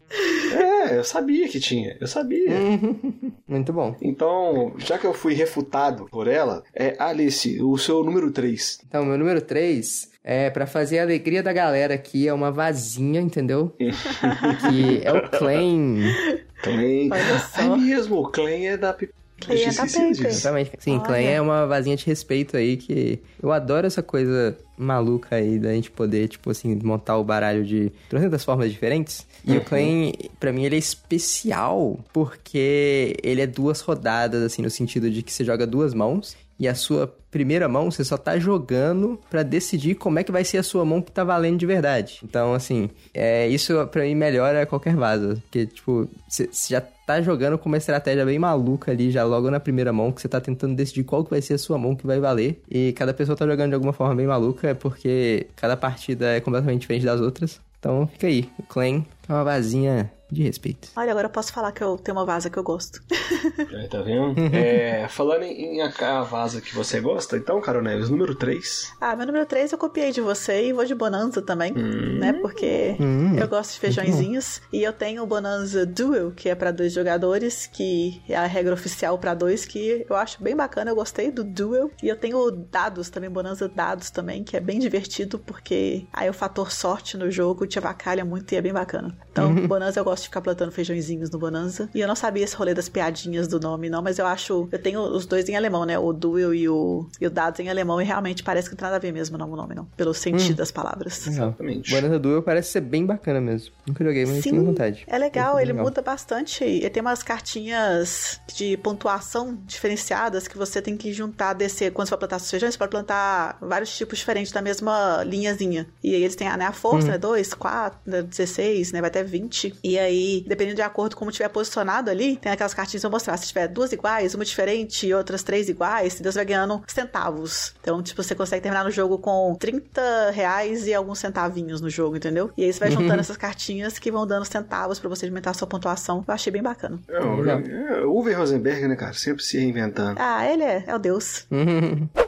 [0.53, 2.49] É, eu sabia que tinha, eu sabia.
[3.47, 3.95] Muito bom.
[4.01, 8.81] Então, já que eu fui refutado por ela, é Alice, o seu número 3.
[8.87, 13.21] Então, meu número 3 é pra fazer a alegria da galera aqui, é uma vazinha,
[13.21, 13.73] entendeu?
[13.77, 15.29] que é o.
[15.29, 17.09] Clay.
[17.11, 17.61] Olha só.
[17.61, 19.85] É mesmo, o Clay é da Clay é da.
[19.85, 20.71] Exatamente.
[20.79, 21.05] Sim, Olha.
[21.05, 25.73] Claim é uma vazinha de respeito aí que eu adoro essa coisa maluca aí da
[25.73, 29.25] gente poder, tipo assim, montar o baralho de 300 formas diferentes.
[29.45, 34.69] E o Claim, pra mim, ele é especial porque ele é duas rodadas, assim, no
[34.69, 38.37] sentido de que você joga duas mãos e a sua primeira mão você só tá
[38.37, 41.65] jogando pra decidir como é que vai ser a sua mão que tá valendo de
[41.65, 42.19] verdade.
[42.23, 45.35] Então, assim, é, isso pra mim melhora qualquer vaza.
[45.35, 49.59] Porque, tipo, você já tá jogando com uma estratégia bem maluca ali, já logo na
[49.59, 52.05] primeira mão, que você tá tentando decidir qual que vai ser a sua mão que
[52.05, 52.61] vai valer.
[52.69, 56.81] E cada pessoa tá jogando de alguma forma bem maluca, porque cada partida é completamente
[56.81, 57.61] diferente das outras.
[57.79, 60.89] Então fica aí, o Clan é uma vazinha de respeito.
[60.95, 63.01] Olha, agora eu posso falar que eu tenho uma vaza que eu gosto.
[63.75, 64.35] Aí, tá vendo?
[64.53, 68.93] É, falando em, em a, a vaza que você gosta, então, Carol Neves, número 3.
[69.01, 72.33] Ah, meu número 3 eu copiei de você e vou de Bonanza também, né?
[72.41, 73.37] Porque Hum.
[73.37, 74.61] eu gosto de feijõezinhos.
[74.71, 78.73] E eu tenho o Bonanza Duel, que é pra dois jogadores, que é a regra
[78.73, 80.91] oficial pra dois, que eu acho bem bacana.
[80.91, 81.91] Eu gostei do Duel.
[82.03, 86.33] E eu tenho dados também, Bonanza Dados também, que é bem divertido, porque aí o
[86.33, 89.15] fator sorte no jogo te avacalha muito e é bem bacana.
[89.31, 91.89] Então, Bonanza eu gosto de ficar plantando feijõezinhos no Bonanza.
[91.93, 94.67] E eu não sabia esse rolê das piadinhas do nome, não, mas eu acho.
[94.71, 95.97] Eu tenho os dois em alemão, né?
[95.97, 98.85] O Duel e o, e o Dados em alemão, e realmente parece que não tem
[98.85, 99.85] nada a ver mesmo não, o nome, não.
[99.97, 101.25] Pelo sentido das palavras.
[101.27, 101.89] Exatamente.
[101.91, 103.71] Bonanza Duel parece ser bem bacana mesmo.
[103.87, 105.03] Nunca joguei, mas tenho vontade.
[105.07, 105.85] É legal, Parece ele legal.
[105.85, 106.63] muda bastante.
[106.63, 111.91] Ele tem umas cartinhas de pontuação diferenciadas que você tem que juntar, descer.
[111.91, 115.87] Quando você vai plantar seus feijões, você pode plantar vários tipos diferentes da mesma linhazinha.
[116.03, 117.11] E aí eles têm né, a força, Uhum.
[117.13, 117.17] né?
[117.17, 119.01] 2, 4, 16, né?
[119.01, 119.75] Vai até 20.
[119.83, 120.08] E aí,
[120.47, 123.35] dependendo de acordo com como tiver posicionado ali, tem aquelas cartinhas que vão mostrar.
[123.37, 127.75] Se tiver duas iguais, uma diferente e outras três iguais, você vai ganhando centavos.
[127.81, 132.15] Então, tipo, você consegue terminar no jogo com 30 reais e alguns centavinhos no jogo,
[132.15, 132.49] entendeu?
[132.57, 135.53] E aí você vai juntando essas cartinhas que vão dando centavos pra você aumentar a
[135.53, 136.23] sua pontuação.
[136.27, 136.97] Eu achei bem bacana.
[137.09, 139.13] É, o- é, Uwe Rosenberg, né, cara?
[139.13, 140.15] Sempre se reinventando.
[140.21, 141.45] Ah, ele é, é o Deus.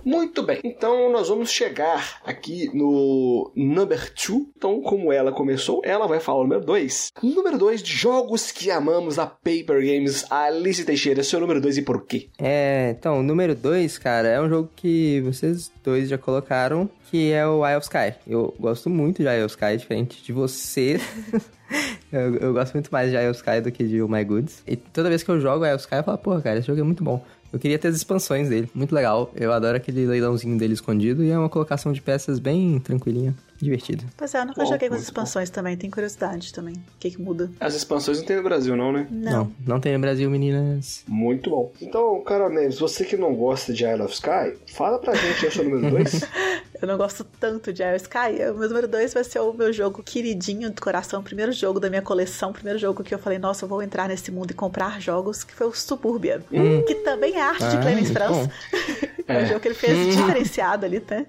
[0.03, 4.47] Muito bem, então nós vamos chegar aqui no number 2.
[4.57, 7.11] Então, como ela começou, ela vai falar o número 2.
[7.23, 10.25] Número 2 de jogos que amamos a Paper Games.
[10.29, 12.27] Alice Teixeira, seu número 2 e por quê?
[12.37, 17.31] É, então, o número 2, cara, é um jogo que vocês dois já colocaram, que
[17.31, 18.13] é o Eye of Sky.
[18.27, 20.99] Eu gosto muito de Eye of Sky, diferente de você.
[22.11, 24.63] eu, eu gosto muito mais de Eye of Sky do que de Oh My Goods.
[24.67, 26.81] E toda vez que eu jogo Eye of Sky, eu falo, porra, cara, esse jogo
[26.81, 27.23] é muito bom.
[27.53, 29.31] Eu queria ter as expansões dele, muito legal.
[29.35, 33.35] Eu adoro aquele leilãozinho dele escondido e é uma colocação de peças bem tranquilinha.
[33.61, 34.03] Divertido.
[34.17, 36.73] Pois é, eu nunca Bom, joguei com as expansões também, tenho curiosidade também.
[36.75, 37.51] O que que muda?
[37.59, 39.07] As expansões não tem no Brasil, não, né?
[39.11, 41.03] Não, não tem no Brasil, meninas.
[41.07, 41.71] Muito bom.
[41.81, 45.51] Então, Carol Neves, você que não gosta de Isle of Sky, fala pra gente o
[45.51, 46.21] seu número 2.
[46.81, 48.41] Eu não gosto tanto de Air Sky.
[48.51, 51.79] O meu número 2 vai ser o meu jogo queridinho do coração, o primeiro jogo
[51.79, 54.49] da minha coleção, o primeiro jogo que eu falei, nossa, eu vou entrar nesse mundo
[54.49, 56.43] e comprar jogos, que foi o Suburbia.
[56.87, 58.35] Que também é arte de Ah, Clemens muito Franz.
[58.47, 58.51] bom.
[59.27, 59.45] é um É.
[59.45, 61.27] jogo que ele fez diferenciado ali, né?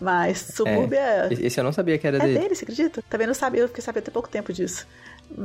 [0.00, 2.38] Mas Suburbia Esse esse eu não sabia que era é, dele.
[2.38, 3.02] dele, você acredita?
[3.10, 4.86] Também não sabia, eu fiquei sabendo até pouco tempo disso.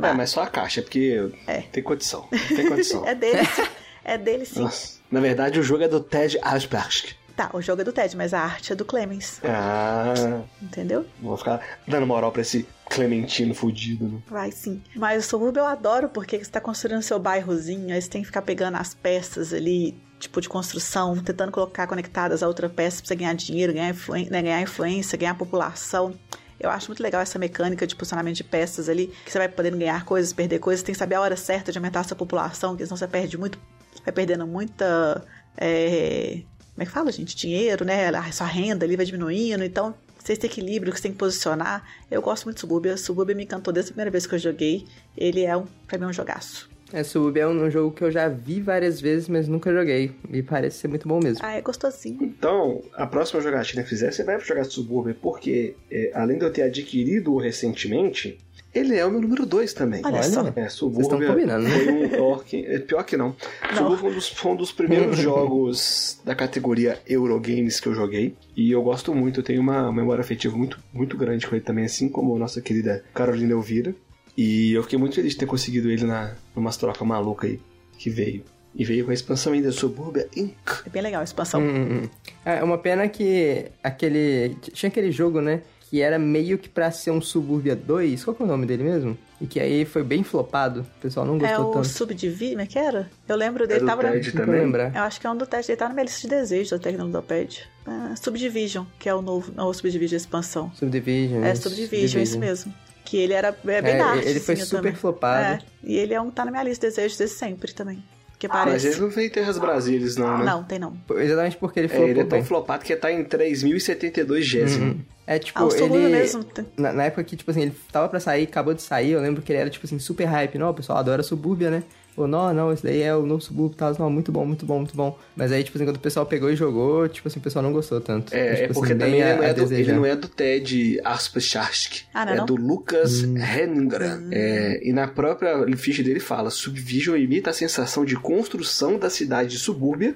[0.01, 1.61] É, mas só a caixa, porque É.
[1.61, 2.27] tem condição.
[2.55, 3.05] Tem condição.
[3.05, 3.63] É dele, sim.
[4.03, 4.59] É dele sim.
[4.61, 4.95] Nossa.
[5.11, 7.15] Na verdade, o jogo é do Ted Asperger.
[7.35, 9.41] Tá, o jogo é do Ted, mas a arte é do Clemens.
[9.43, 11.05] Ah, Entendeu?
[11.21, 14.19] vou ficar dando moral pra esse Clementino fudido, né?
[14.27, 14.81] Vai sim.
[14.95, 18.27] Mas o subúrbio eu adoro porque você tá construindo seu bairrozinho, aí você tem que
[18.27, 23.07] ficar pegando as peças ali, tipo de construção, tentando colocar conectadas a outra peça pra
[23.07, 26.17] você ganhar dinheiro, ganhar, influen- né, ganhar influência, ganhar população.
[26.59, 29.77] Eu acho muito legal essa mecânica de posicionamento de peças ali, que você vai podendo
[29.77, 32.85] ganhar coisas, perder coisas, tem que saber a hora certa de aumentar sua população, porque
[32.85, 33.59] senão você perde muito,
[34.03, 35.23] vai perdendo muita.
[35.57, 36.41] é,
[36.73, 37.35] como é que fala, gente?
[37.35, 38.07] Dinheiro, né?
[38.09, 41.83] A sua renda ali vai diminuindo, então você esse equilíbrio que você tem que posicionar.
[42.09, 42.97] Eu gosto muito de Suburbia.
[42.97, 44.87] Suburbia me encantou desde a primeira vez que eu joguei.
[45.15, 46.69] Ele é, um, pra mim, um jogaço.
[46.95, 50.11] É, Suburbia é um jogo que eu já vi várias vezes, mas nunca joguei.
[50.31, 51.39] E parece ser muito bom mesmo.
[51.43, 52.19] Ah, é gostosinho.
[52.21, 56.53] Então, a próxima jogatina que fizer, você vai jogar Suburbia, porque é, além de eu
[56.53, 58.37] ter adquirido recentemente,
[58.73, 60.01] ele é o meu número 2 também.
[60.05, 60.39] Olha Olha, só.
[60.41, 61.79] É, Vocês estão Suburbia combinando, né?
[61.79, 63.35] foi um orc, é pior que não.
[63.73, 68.35] Suburbia foi um dos, foi um dos primeiros jogos da categoria Eurogames que eu joguei.
[68.55, 71.83] E eu gosto muito, eu tenho uma memória afetiva muito, muito grande com ele também,
[71.83, 73.93] assim como a nossa querida Carolina Elvira.
[74.37, 77.59] E eu fiquei muito feliz de ter conseguido ele na, numa troca maluca aí
[77.97, 78.43] que veio.
[78.77, 80.53] E veio com a expansão ainda Suburbia Inc.
[80.85, 81.61] É bem legal a expansão.
[81.61, 82.09] Hum, hum, hum.
[82.43, 84.55] É uma pena que aquele.
[84.73, 85.61] Tinha aquele jogo, né?
[85.89, 88.25] Que era meio que pra ser um Suburbia 2.
[88.25, 89.17] Qual que é o nome dele mesmo?
[89.39, 90.81] E que aí foi bem flopado.
[90.81, 91.87] O pessoal não É gostou o tanto.
[91.87, 93.09] Subdivi, como é que era?
[93.29, 94.11] Eu lembro É dele, do tava na...
[94.11, 94.91] Ted vou também.
[94.93, 96.91] Eu acho que é um do teste, ele tá na minha lista de desejos até
[96.91, 97.69] que não do Pad.
[97.85, 100.71] Ah, Subdivision, que é o novo, não, o Subdivision expansão.
[100.73, 101.43] Subdivision.
[101.43, 102.73] É, isso, Subdivision, isso mesmo.
[103.15, 104.93] Que ele era é bem É, ele foi artezinha super também.
[104.95, 105.45] flopado.
[105.45, 108.03] É, e ele é um, tá na minha lista de desejos desde sempre também.
[108.37, 108.87] Que Mas parece.
[108.87, 110.43] ele não veio em Terras Brasílias, não, né?
[110.43, 110.97] Não, tem não.
[111.15, 112.43] Exatamente porque ele É, flopou ele é tão bem.
[112.45, 114.85] flopado que tá em 3.072 gésimo.
[114.91, 114.99] Uhum.
[115.25, 116.09] É tipo, Ah, ele.
[116.09, 116.43] mesmo.
[116.43, 119.21] tem- Na, na época que, tipo assim, ele tava pra sair, acabou de sair, eu
[119.21, 120.57] lembro que ele era, tipo assim, super hype.
[120.57, 121.83] Não, o pessoal adora Suburbia, né?
[122.17, 123.95] Ou, não, não, esse daí é o novo Suburbia e tal.
[123.99, 125.19] Não, muito bom, muito bom, muito bom.
[125.35, 127.73] Mas aí, tipo assim, quando o pessoal pegou e jogou, tipo assim, o pessoal não
[127.73, 128.33] gostou tanto.
[128.33, 130.27] É, tipo é porque assim, também ele a- não, é do, ele não é do
[130.29, 132.03] Ted Aspercharsk.
[132.13, 132.45] Ah, não é é não?
[132.45, 133.33] do Lucas Hum.
[133.37, 134.29] Rengran.
[134.31, 139.49] É, e na própria ficha dele fala: Subvision imita a sensação de construção da cidade
[139.49, 140.15] de subúrbia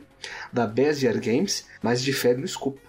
[0.54, 2.80] da Bezier Games, mas difere no escopo.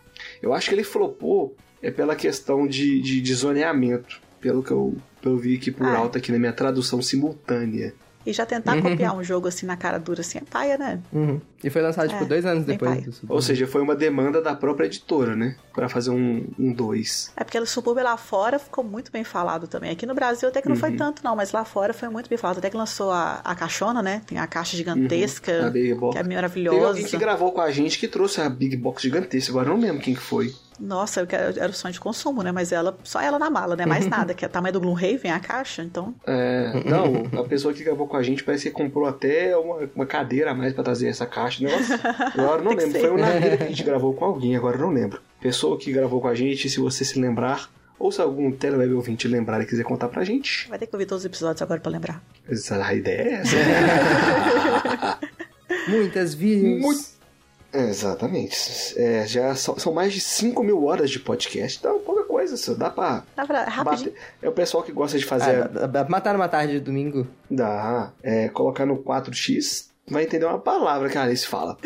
[0.42, 4.94] Eu acho que ele flopou é pela questão de, de, de zoneamento, pelo que eu,
[5.24, 5.96] eu vi aqui por Ah.
[5.96, 7.94] alto aqui na minha tradução simultânea.
[8.26, 11.00] E já tentar copiar um jogo assim na cara dura, assim, é paia, né?
[11.10, 11.40] Uhum.
[11.64, 13.34] E foi lançado, tipo, É, dois anos depois do Suburbia.
[13.34, 15.56] Ou seja, foi uma demanda da própria editora, né?
[15.72, 16.58] Pra fazer um 2.
[16.58, 17.32] Um dois.
[17.36, 19.90] É porque o Subúrbio lá fora ficou muito bem falado também.
[19.90, 20.80] Aqui no Brasil até que não Uhum.
[20.80, 22.58] foi tanto, não, mas lá fora foi muito bem falado.
[22.58, 24.20] Até que lançou a, a caixona, né?
[24.26, 25.66] Tem a caixa gigantesca, Uhum.
[25.66, 26.12] A Big Box.
[26.12, 27.08] que é Teve alguém maravilhosa.
[27.08, 29.50] que gravou com a gente que trouxe a Big Box gigantesca.
[29.52, 30.54] Agora eu não lembro quem que foi.
[30.80, 32.50] Nossa, era o sonho de consumo, né?
[32.52, 33.84] Mas ela, só ela na mala, né?
[33.84, 36.14] Mais nada, que é o tamanho do Gloomhaven, a caixa, então.
[36.26, 40.06] É, não, a pessoa que gravou com a gente parece que comprou até uma, uma
[40.06, 41.62] cadeira a mais pra trazer essa caixa.
[41.62, 41.94] Negócio.
[42.34, 42.92] Agora eu não lembro.
[42.92, 43.00] ser.
[43.08, 45.20] Foi na vida que a gente gravou com alguém, agora eu não lembro.
[45.40, 49.28] Pessoa que gravou com a gente, se você se lembrar, ou se algum teleweb ouvinte
[49.28, 50.66] lembrar e quiser contar pra gente.
[50.68, 52.22] Vai ter que ouvir todos os episódios agora pra lembrar.
[52.48, 53.56] Essa, a ideia é essa.
[55.88, 56.80] Muitas views.
[56.82, 57.19] Muito-
[57.72, 58.94] Exatamente.
[58.98, 61.78] É, já são, são mais de 5 mil horas de podcast.
[61.78, 63.22] Então, pouca coisa, só dá pra.
[63.36, 64.10] Na verdade, rapidinho.
[64.12, 64.22] bater.
[64.42, 65.62] É o pessoal que gosta de fazer.
[65.62, 67.26] Ah, dá- dá pra matar numa tarde de domingo.
[67.50, 68.10] Dá.
[68.22, 71.76] É, colocar no 4x, vai entender uma palavra que a Alice fala.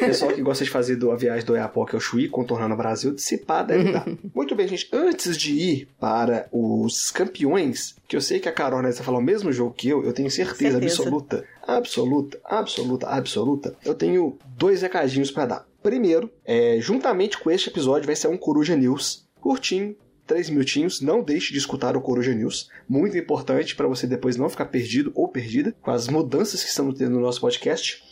[0.00, 3.14] Pessoal que gosta de fazer do, a viagem do Oiapoque ao Chuí, contornando o Brasil,
[3.14, 4.06] dissipar deve dar.
[4.34, 4.88] Muito bem, gente.
[4.92, 9.24] Antes de ir para os campeões, que eu sei que a Carol Nessa falou o
[9.24, 11.02] mesmo jogo que eu, eu tenho certeza, Certeza.
[11.02, 15.66] absoluta, absoluta, absoluta, absoluta, eu tenho dois recadinhos para dar.
[15.82, 19.94] Primeiro, é, juntamente com este episódio vai ser um Coruja News curtinho,
[20.26, 21.00] três minutinhos.
[21.00, 22.68] Não deixe de escutar o Coruja News.
[22.88, 26.98] Muito importante para você depois não ficar perdido ou perdida com as mudanças que estamos
[26.98, 28.02] tendo no nosso podcast.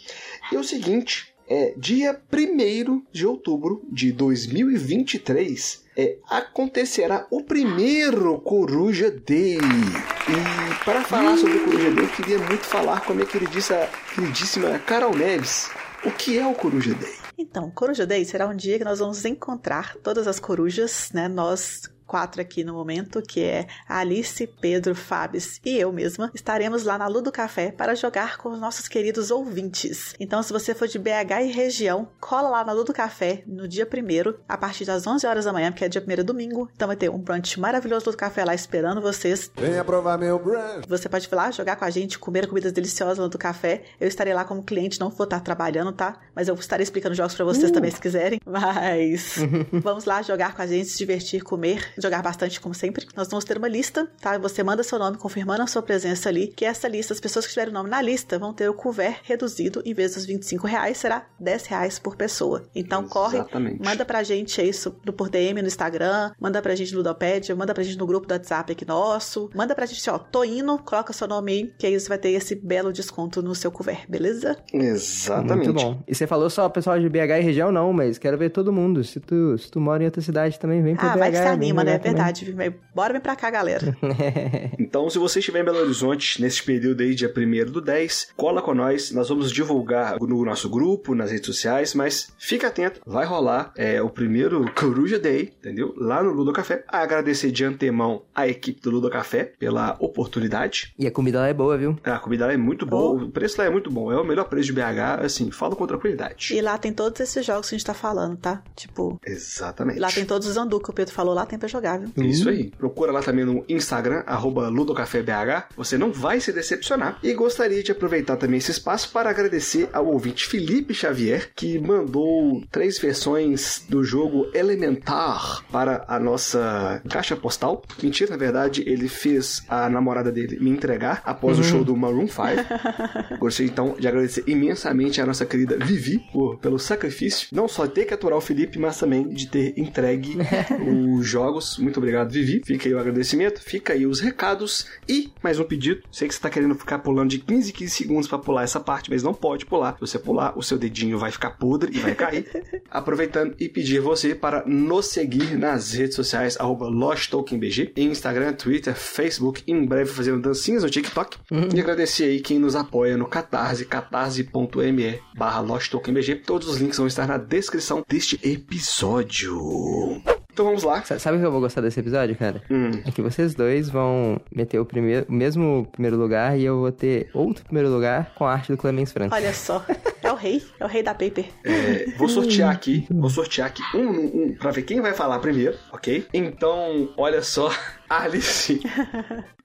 [0.53, 9.11] E o seguinte, é dia 1 de outubro de 2023 é, acontecerá o primeiro Coruja
[9.11, 9.59] Day.
[9.59, 13.87] E para falar sobre o Coruja Day, eu queria muito falar com a minha queridíssima,
[14.14, 15.70] queridíssima Carol Neves.
[16.05, 17.14] O que é o Coruja Day?
[17.38, 21.29] Então, Coruja Day será um dia que nós vamos encontrar todas as corujas, né?
[21.29, 26.99] Nós quatro aqui no momento, que é Alice, Pedro, Fábio e eu mesma, estaremos lá
[26.99, 30.14] na Ludo Café para jogar com os nossos queridos ouvintes.
[30.21, 33.87] Então, se você for de BH e região, cola lá na Ludo Café no dia
[33.87, 36.69] primeiro, a partir das 11 horas da manhã, porque é dia primeiro domingo.
[36.75, 39.51] Então vai ter um brunch maravilhoso do café lá esperando vocês.
[39.57, 40.87] Venha provar meu brunch.
[40.88, 43.83] Você pode ir lá jogar com a gente, comer comidas deliciosas lá do café.
[44.01, 46.21] Eu estarei lá como cliente, não vou estar trabalhando, tá?
[46.35, 48.40] Mas eu estarei explicando jogos pra vocês também se quiserem.
[48.47, 49.37] Mas
[49.83, 53.07] vamos lá jogar com a gente, se divertir, comer, jogar bastante como sempre.
[53.16, 54.37] Nós vamos ter uma lista, tá?
[54.38, 57.52] Você manda seu nome confirmando a sua presença ali, que essa lista, as pessoas que
[57.52, 60.98] tiverem o nome na lista vão ter o couvert reduzido, em vez dos 25 reais,
[60.98, 62.64] será 10 reais por pessoa.
[62.74, 63.83] Então corre, Exatamente.
[63.83, 67.74] manda pra gente isso do por DM no Instagram, manda pra gente no Ludopédia, manda
[67.74, 71.12] pra gente no grupo do WhatsApp aqui nosso, manda pra gente, ó, tô indo, coloca
[71.12, 74.57] seu nome aí, que aí você vai ter esse belo desconto no seu couvert, beleza?
[74.72, 75.68] Exatamente.
[75.68, 76.02] Muito bom.
[76.07, 79.04] E você falou só pessoal de BH e região, não, mas quero ver todo mundo.
[79.04, 81.18] Se tu, se tu mora em outra cidade também, vem pro ah, BH.
[81.18, 81.92] vai que você vem anima, né?
[81.92, 82.70] É jogar também.
[82.70, 82.81] verdade.
[82.94, 83.97] Bora vir pra cá, galera.
[84.79, 88.62] Então, se você estiver em Belo Horizonte, nesse período aí, dia 1 do 10, cola
[88.62, 89.11] com nós.
[89.11, 94.01] Nós vamos divulgar no nosso grupo, nas redes sociais, mas fica atento, vai rolar é,
[94.01, 95.94] o primeiro Coruja Day, entendeu?
[95.97, 96.85] Lá no Ludo Café.
[96.88, 100.92] Agradecer de antemão a equipe do Ludo Café pela oportunidade.
[100.99, 101.99] E a comida lá é boa, viu?
[102.05, 104.12] A comida lá é muito boa, o preço lá é muito bom.
[104.12, 106.55] É o melhor preço de BH, assim, falo com tranquilidade.
[106.55, 108.62] E lá tem todos esses jogos que a gente tá falando, tá?
[108.77, 109.99] Tipo, Exatamente.
[109.99, 112.24] lá tem todos os Andu que o Pedro falou, lá tem pra jogar, viu?
[112.24, 112.70] Isso aí.
[112.78, 115.68] Procura lá também no Instagram, arroba LudoCaféBH.
[115.76, 117.18] Você não vai se decepcionar.
[117.22, 122.62] E gostaria de aproveitar também esse espaço para agradecer ao ouvinte Felipe Xavier, que mandou
[122.70, 127.82] três versões do jogo Elementar para a nossa caixa postal.
[128.02, 132.28] Mentira, na verdade, ele fez a namorada dele me entregar após o show do Maroon
[132.28, 133.38] 5.
[133.38, 137.92] Gostaria então de agradecer imensamente a nossa querida Vivi por, pelo sacrifício, não só de
[137.92, 140.37] ter que aturar o Felipe, mas também de ter entregue
[141.18, 141.63] os jogos.
[141.79, 142.62] Muito obrigado, Vivi.
[142.64, 146.03] Fica aí o agradecimento, fica aí os recados e mais um pedido.
[146.11, 148.81] Sei que você tá querendo ficar pulando de 15 em 15 segundos pra pular essa
[148.81, 149.94] parte, mas não pode pular.
[149.94, 152.46] Se você pular, o seu dedinho vai ficar podre e vai cair.
[152.90, 158.94] Aproveitando e pedir você para nos seguir nas redes sociais, arroba LostTokenBG, em Instagram, Twitter,
[158.94, 161.38] Facebook, em breve fazendo dancinhas no TikTok.
[161.74, 166.37] E agradecer aí quem nos apoia no Catarse, catarse.me barra LostTokenBG.
[166.37, 170.34] Todos os links vão estar na descrição deste episódio.
[170.55, 171.03] Então vamos lá.
[171.03, 172.62] Sa- Sabe o que eu vou gostar desse episódio, cara?
[172.71, 172.93] Hum.
[173.05, 176.93] É que vocês dois vão meter o, primeiro, o mesmo primeiro lugar e eu vou
[176.93, 179.35] ter outro primeiro lugar com a arte do Clemens Franco.
[179.35, 179.85] Olha só.
[180.25, 181.47] É o rei, é o rei da paper.
[181.64, 185.38] É, vou sortear aqui, vou sortear aqui um, um, um pra ver quem vai falar
[185.38, 186.27] primeiro, ok?
[186.33, 187.70] Então, olha só,
[188.09, 188.81] Alice.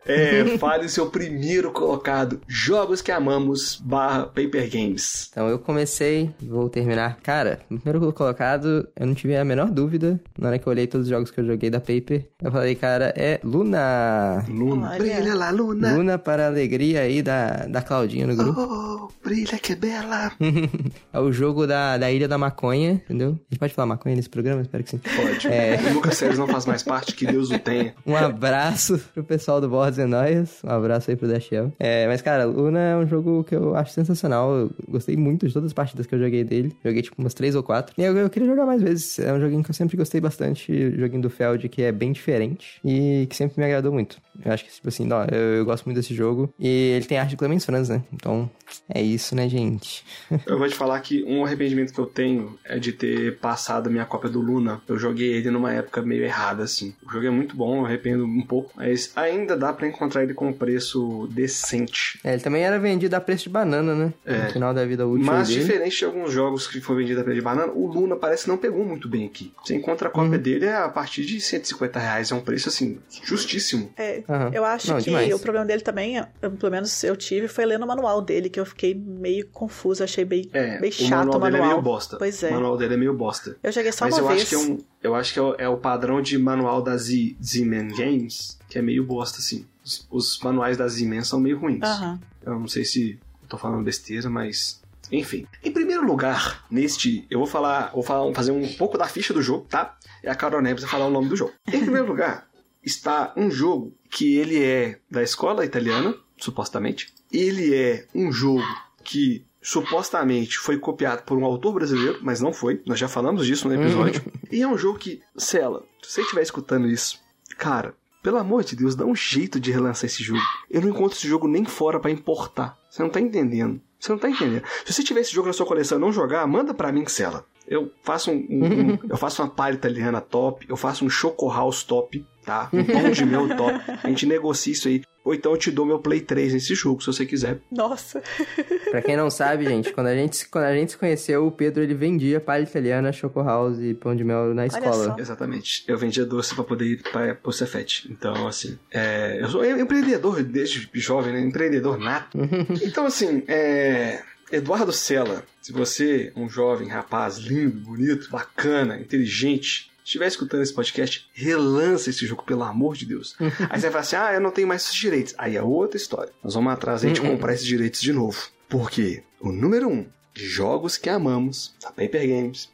[0.05, 2.41] É, fale o seu primeiro colocado.
[2.47, 5.27] Jogos que amamos barra Paper Games.
[5.31, 7.17] Então eu comecei, vou terminar.
[7.21, 10.19] Cara, no primeiro colocado, eu não tive a menor dúvida.
[10.37, 12.75] Na hora que eu olhei todos os jogos que eu joguei da Paper, eu falei,
[12.75, 14.45] cara, é Luna.
[14.47, 14.89] Luna.
[14.89, 14.97] Olha.
[14.99, 15.95] Brilha lá, Luna.
[15.95, 18.59] Luna para a alegria aí da, da Claudinha no grupo.
[18.61, 20.31] Oh, brilha que bela.
[21.11, 23.29] É o jogo da, da Ilha da Maconha, entendeu?
[23.29, 24.61] A gente pode falar maconha nesse programa?
[24.61, 24.99] Espero que sim.
[24.99, 25.47] Pode.
[25.47, 25.79] É.
[25.89, 27.95] O Lucas Sérgio não faz mais parte, que Deus o tenha.
[28.05, 30.57] Um abraço pro pessoal do Borges and Noise.
[30.63, 31.73] Um abraço aí pro Dashiel.
[31.79, 34.51] É, mas, cara, Luna é um jogo que eu acho sensacional.
[34.53, 36.75] Eu gostei muito de todas as partidas que eu joguei dele.
[36.85, 37.93] Joguei, tipo, umas três ou quatro.
[37.97, 39.17] E eu, eu queria jogar mais vezes.
[39.17, 40.71] É um joguinho que eu sempre gostei bastante.
[40.71, 42.79] O joguinho do Feld, que é bem diferente.
[42.85, 44.17] E que sempre me agradou muito.
[44.45, 46.53] Eu acho que, tipo assim, ó, eu, eu gosto muito desse jogo.
[46.59, 48.03] E ele tem arte de Clemens Franz, né?
[48.13, 48.49] Então,
[48.87, 50.05] é isso, né, gente?
[50.49, 53.89] Eu vou te falar que um arrependimento que eu tenho é de ter passado a
[53.89, 54.81] minha cópia do Luna.
[54.87, 56.93] Eu joguei ele numa época meio errada, assim.
[57.05, 60.33] O jogo é muito bom, eu arrependo um pouco, mas ainda dá pra encontrar ele
[60.33, 62.19] com um preço decente.
[62.23, 64.13] É, ele também era vendido a preço de banana, né?
[64.25, 64.45] É.
[64.45, 65.61] No final da vida útil Mas dele.
[65.61, 68.49] diferente de alguns jogos que foi vendido a preço de banana, o Luna parece que
[68.49, 69.53] não pegou muito bem aqui.
[69.63, 72.99] Você encontra a cópia dele é a partir de 150 reais, é um preço assim,
[73.23, 73.91] justíssimo.
[73.97, 74.51] É, Aham.
[74.53, 75.33] eu acho Não, que demais.
[75.33, 78.59] o problema dele também, eu- pelo menos eu tive, foi lendo o manual dele, que
[78.59, 81.69] eu fiquei meio confusa, achei bem, É, bem o chato manual o dele é manual.
[81.69, 82.17] meio bosta.
[82.17, 82.49] Pois é.
[82.49, 83.57] O manual dele é meio bosta.
[83.63, 84.41] Eu joguei só Mas uma eu vez.
[84.41, 86.95] acho que é um, eu acho que é o, é o padrão de manual da
[86.97, 89.65] Z- Z-Man Games, que é meio bosta, assim.
[89.83, 91.81] Os, os manuais da Z-Man são meio ruins.
[91.83, 92.19] Aham.
[92.45, 94.79] Eu não sei se tô falando besteira, mas.
[95.11, 95.47] Enfim.
[95.63, 97.25] Em primeiro lugar, neste.
[97.29, 97.91] Eu vou falar.
[97.93, 99.97] Vou falar, fazer um pouco da ficha do jogo, tá?
[100.23, 101.53] E a Carol Neves vai falar o nome do jogo.
[101.67, 102.47] Em primeiro lugar,
[102.83, 107.11] está um jogo que ele é da escola italiana, supostamente.
[107.31, 108.63] Ele é um jogo
[109.03, 112.81] que supostamente foi copiado por um autor brasileiro, mas não foi.
[112.85, 114.21] Nós já falamos disso no episódio.
[114.51, 117.19] e é um jogo que, Cela, se você estiver escutando isso,
[117.57, 120.41] cara, pelo amor de Deus, dá um jeito de relançar esse jogo.
[120.69, 122.77] Eu não encontro esse jogo nem fora pra importar.
[122.89, 123.81] Você não tá entendendo.
[123.99, 124.63] Você não tá entendendo.
[124.85, 127.45] Se você tiver esse jogo na sua coleção e não jogar, manda pra mim, Cela.
[127.69, 131.47] Eu faço um, um- um- eu faço uma palha italiana top, eu faço um choco
[131.49, 132.67] house top, tá?
[132.73, 133.79] Um pão de mel top.
[134.03, 135.01] A gente negocia isso aí.
[135.23, 137.59] Ou então eu te dou meu Play 3 nesse jogo, se você quiser.
[137.71, 138.23] Nossa.
[138.89, 141.51] Pra quem não sabe, gente, quando a gente, se- quando a gente se conheceu, o
[141.51, 145.15] Pedro ele vendia palha italiana, choco house e pão de mel na escola.
[145.19, 145.83] Exatamente.
[145.87, 148.07] Eu vendia doce pra poder ir pra, pro Cefet.
[148.09, 151.41] Então, assim, é, eu sou empreendedor desde jovem, né?
[151.41, 152.35] Empreendedor nato.
[152.81, 160.27] então, assim, é, Eduardo Sela, se você, um jovem rapaz lindo, bonito, bacana, inteligente, estiver
[160.27, 163.35] escutando esse podcast, relança esse jogo, pelo amor de Deus.
[163.69, 165.35] Aí você vai falar assim, ah, eu não tenho mais esses direitos.
[165.37, 166.33] Aí é outra história.
[166.43, 168.49] Nós vamos atrás a gente comprar esses direitos de novo.
[168.67, 172.71] Porque o número um de jogos que amamos, da Paper Games,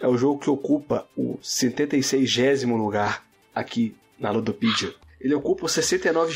[0.00, 4.94] é o jogo que ocupa o 76 lugar aqui na Ludopedia.
[5.26, 6.32] Ele ocupa o 69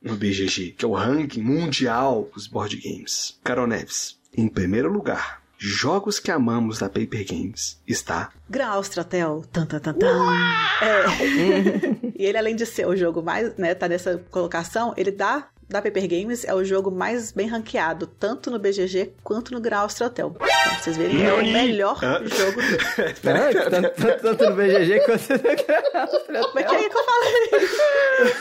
[0.00, 3.40] no BGG, que é o ranking mundial dos board games.
[3.42, 8.30] Carol Neves, em primeiro lugar, jogos que amamos da Paper Games está.
[9.50, 10.06] Tan, tan, tan, tan.
[10.80, 12.12] É.
[12.16, 15.80] e ele, além de ser o jogo mais, né, tá nessa colocação, ele dá da
[15.80, 20.06] Paper Games é o jogo mais bem ranqueado, tanto no BGG quanto no Gran Austria
[20.06, 20.32] Hotel.
[20.34, 22.60] Então, pra vocês verem, é o melhor jogo.
[22.60, 25.28] Ah, tanto, no BGG quanto
[26.32, 27.44] no Mas que é que eu falei?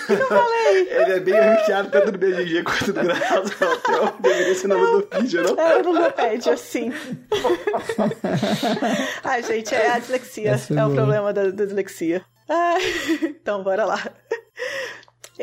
[0.04, 0.88] O que eu falei?
[0.90, 4.14] Ele é bem ranqueado tanto no BGG quanto no Grand Hotel.
[4.20, 5.60] Deveria ser na Ludopedia, não?
[5.60, 6.92] É no Lupédia, sim.
[9.24, 10.52] Ai, gente, é a dislexia.
[10.52, 12.24] Essa é o problema da, da dislexia.
[13.24, 14.04] Então, bora lá.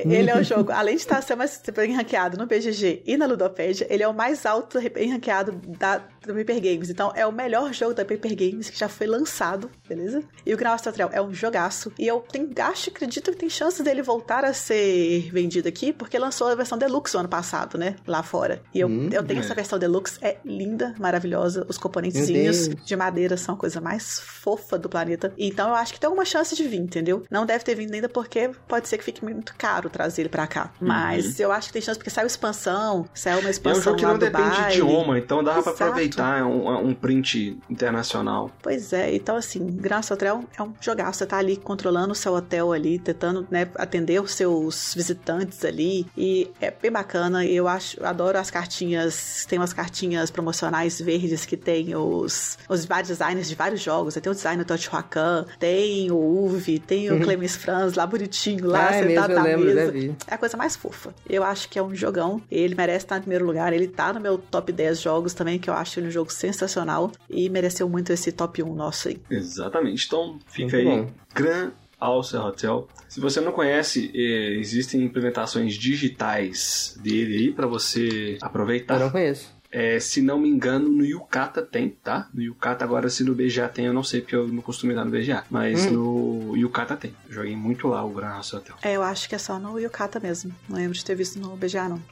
[0.09, 1.61] Ele é o jogo, além de estar sendo mais
[1.97, 6.61] ranqueado no BGG e na Ludopédia, ele é o mais alto ranqueado da, da Paper
[6.61, 6.91] Games.
[6.91, 10.23] Então, é o melhor jogo da Paper Games que já foi lançado, beleza?
[10.45, 11.93] E o Grau Trail é um jogaço.
[11.99, 16.19] E eu tenho, acho, acredito que tem chances dele voltar a ser vendido aqui, porque
[16.19, 17.97] lançou a versão Deluxe o ano passado, né?
[18.07, 18.63] Lá fora.
[18.75, 21.67] E eu, eu tenho essa versão Deluxe, é linda, maravilhosa.
[21.69, 25.33] Os componentezinhos de madeira são a coisa mais fofa do planeta.
[25.39, 27.25] Então eu acho que tem alguma chance de vir, entendeu?
[27.31, 30.47] Não deve ter vindo ainda porque pode ser que fique muito caro trazer ele pra
[30.47, 30.73] cá.
[30.81, 33.97] Mas eu acho que tem chance porque saiu expansão, saiu uma É um expansão jogo
[33.97, 36.10] que não do depende de idioma, então dá pra Exato.
[36.11, 38.51] Aproveitar um, um print internacional.
[38.63, 41.19] Pois é, então assim, Graça Hotel é um jogaço.
[41.19, 46.07] Você tá ali controlando o seu hotel ali, tentando né, atender os seus visitantes ali.
[46.17, 47.45] E é bem bacana.
[47.45, 49.47] Eu acho, adoro as cartinhas.
[49.49, 54.15] Tem umas cartinhas promocionais verdes que tem os, os vários designers de vários jogos.
[54.15, 58.89] Tem o design do Teotihuacan, tem o Uve, tem o Clemens Franz lá bonitinho, lá
[58.89, 60.17] Ah, é sentado mesmo, na lembro, mesa.
[60.27, 61.15] É a coisa mais fofa.
[61.29, 62.41] Eu acho que é um jogão.
[62.51, 63.73] Ele merece estar em primeiro lugar.
[63.73, 67.13] Ele tá no meu top 10 jogos também, que eu acho ele um jogo sensacional.
[67.29, 69.19] E mereceu muito esse top 1 nosso aí.
[69.31, 70.07] Exatamente.
[70.07, 71.03] Então fica Muito aí.
[71.05, 71.11] bom.
[71.35, 72.89] Grand Alcer Hotel.
[73.09, 78.95] Se você não conhece, eh, existem implementações digitais dele aí pra você aproveitar.
[78.95, 79.60] Eu não conheço.
[79.73, 82.29] É, se não me engano, no Yukata tem, tá?
[82.35, 85.05] No Yukata, agora se no BGA tem, eu não sei, porque eu não costumo estar
[85.05, 85.45] no BGA.
[85.51, 87.15] Mas no Yukata tem.
[87.29, 88.77] Joguei muito lá o Grand House Hotel.
[88.83, 90.53] É, eu acho que é só no Yukata mesmo.
[90.69, 92.03] Não lembro de ter visto no BGA, não.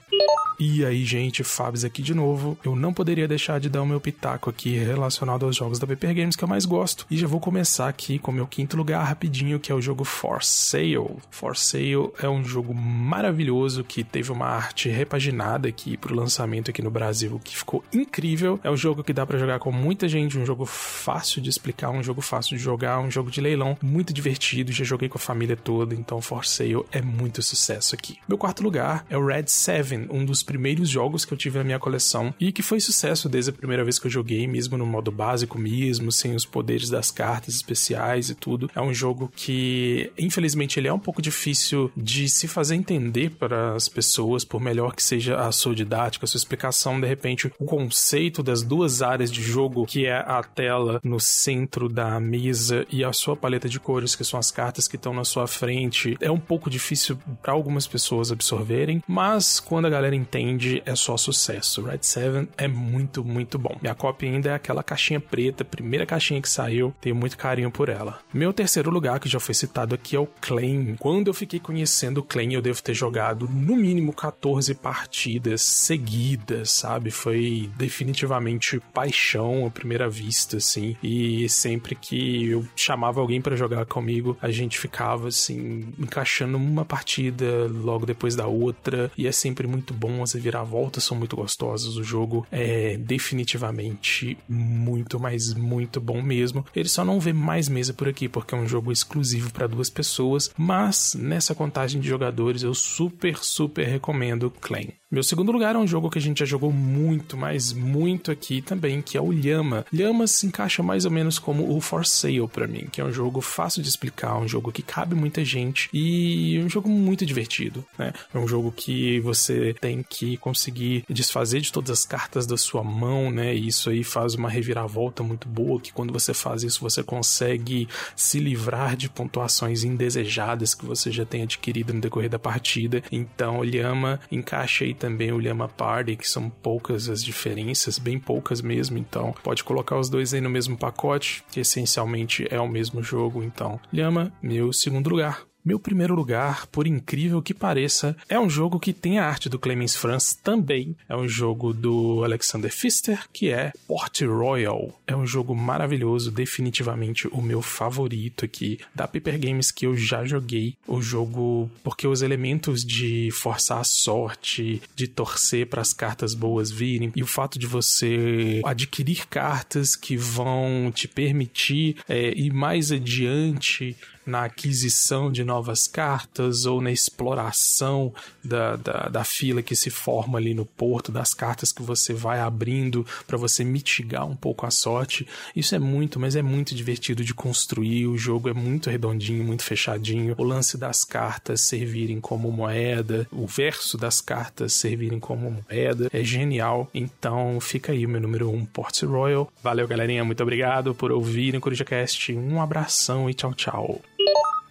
[0.60, 2.58] E aí, gente, Fabs aqui de novo.
[2.64, 6.14] Eu não poderia deixar de dar o meu pitaco aqui relacionado aos jogos da Paper
[6.14, 7.06] Games que eu mais gosto.
[7.08, 10.02] E já vou começar aqui com o meu quinto lugar rapidinho, que é o jogo
[10.02, 11.16] For Sale.
[11.30, 16.82] For Sale é um jogo maravilhoso que teve uma arte repaginada aqui pro lançamento aqui
[16.82, 18.58] no Brasil, que ficou incrível.
[18.62, 21.90] É um jogo que dá pra jogar com muita gente, um jogo fácil de explicar,
[21.90, 24.72] um jogo fácil de jogar, um jogo de leilão muito divertido.
[24.72, 28.18] Já joguei com a família toda, então For Sale é muito sucesso aqui.
[28.28, 31.64] Meu quarto lugar é o Red 7, um dos primeiros jogos que eu tive na
[31.64, 34.86] minha coleção e que foi sucesso desde a primeira vez que eu joguei, mesmo no
[34.86, 38.70] modo básico mesmo, sem os poderes das cartas especiais e tudo.
[38.74, 43.74] É um jogo que, infelizmente, ele é um pouco difícil de se fazer entender para
[43.74, 47.64] as pessoas, por melhor que seja a sua didática, a sua explicação, de repente, o
[47.64, 53.04] conceito das duas áreas de jogo, que é a tela no centro da mesa e
[53.04, 56.30] a sua paleta de cores, que são as cartas que estão na sua frente, é
[56.30, 61.82] um pouco difícil para algumas pessoas absorverem, mas quando a galera entende, é só sucesso.
[61.82, 63.76] Red 7 é muito, muito bom.
[63.80, 67.88] Minha cópia ainda é aquela caixinha preta, primeira caixinha que saiu, tenho muito carinho por
[67.88, 68.18] ela.
[68.32, 70.96] Meu terceiro lugar, que já foi citado aqui, é o Claim.
[70.98, 76.70] Quando eu fiquei conhecendo o Claim, eu devo ter jogado no mínimo 14 partidas seguidas,
[76.70, 77.10] sabe?
[77.10, 77.27] Foi
[77.76, 80.96] definitivamente paixão à primeira vista, assim.
[81.02, 86.84] E sempre que eu chamava alguém para jogar comigo, a gente ficava, assim, encaixando uma
[86.84, 89.10] partida logo depois da outra.
[89.16, 91.96] E é sempre muito bom, as reviravoltas são muito gostosas.
[91.96, 96.64] O jogo é definitivamente muito, mas muito bom mesmo.
[96.74, 99.90] Ele só não vê mais mesa por aqui, porque é um jogo exclusivo para duas
[99.90, 100.50] pessoas.
[100.56, 104.88] Mas nessa contagem de jogadores, eu super, super recomendo Clan.
[105.10, 108.60] Meu segundo lugar é um jogo que a gente já jogou muito, mas muito aqui
[108.60, 109.86] também, que é o Llama.
[109.90, 113.10] Llama se encaixa mais ou menos como o For Sale pra mim, que é um
[113.10, 117.82] jogo fácil de explicar, um jogo que cabe muita gente e um jogo muito divertido,
[117.96, 118.12] né?
[118.34, 122.84] É um jogo que você tem que conseguir desfazer de todas as cartas da sua
[122.84, 123.54] mão, né?
[123.54, 127.88] E isso aí faz uma reviravolta muito boa, que quando você faz isso você consegue
[128.14, 133.02] se livrar de pontuações indesejadas que você já tem adquirido no decorrer da partida.
[133.10, 138.18] Então, o Llama encaixa aí também o Llama Party, que são poucas as diferenças, bem
[138.18, 138.98] poucas mesmo.
[138.98, 143.42] Então, pode colocar os dois aí no mesmo pacote, que essencialmente é o mesmo jogo.
[143.42, 145.47] Então, Llama, meu segundo lugar.
[145.64, 149.58] Meu primeiro lugar, por incrível que pareça, é um jogo que tem a arte do
[149.58, 150.96] Clemens Franz também.
[151.08, 154.98] É um jogo do Alexander Pfister, que é Port Royal.
[155.06, 160.24] É um jogo maravilhoso, definitivamente o meu favorito aqui da Paper Games que eu já
[160.24, 160.76] joguei.
[160.86, 166.70] O jogo, porque os elementos de forçar a sorte, de torcer para as cartas boas
[166.70, 172.90] virem, e o fato de você adquirir cartas que vão te permitir é, ir mais
[172.92, 173.96] adiante
[174.28, 178.12] na aquisição de novas cartas ou na exploração
[178.44, 182.40] da, da, da, fila que se forma ali no porto, das cartas que você vai
[182.40, 185.26] abrindo para você mitigar um pouco a sorte.
[185.56, 188.06] Isso é muito, mas é muito divertido de construir.
[188.06, 190.34] O jogo é muito redondinho, muito fechadinho.
[190.36, 196.22] O lance das cartas servirem como moeda, o verso das cartas servirem como moeda é
[196.22, 196.88] genial.
[196.92, 199.50] Então fica aí o meu número 1, um, Port Royal.
[199.62, 200.24] Valeu, galerinha.
[200.24, 202.34] Muito obrigado por ouvirem o CorujaCast.
[202.34, 204.02] Um abração e tchau, tchau.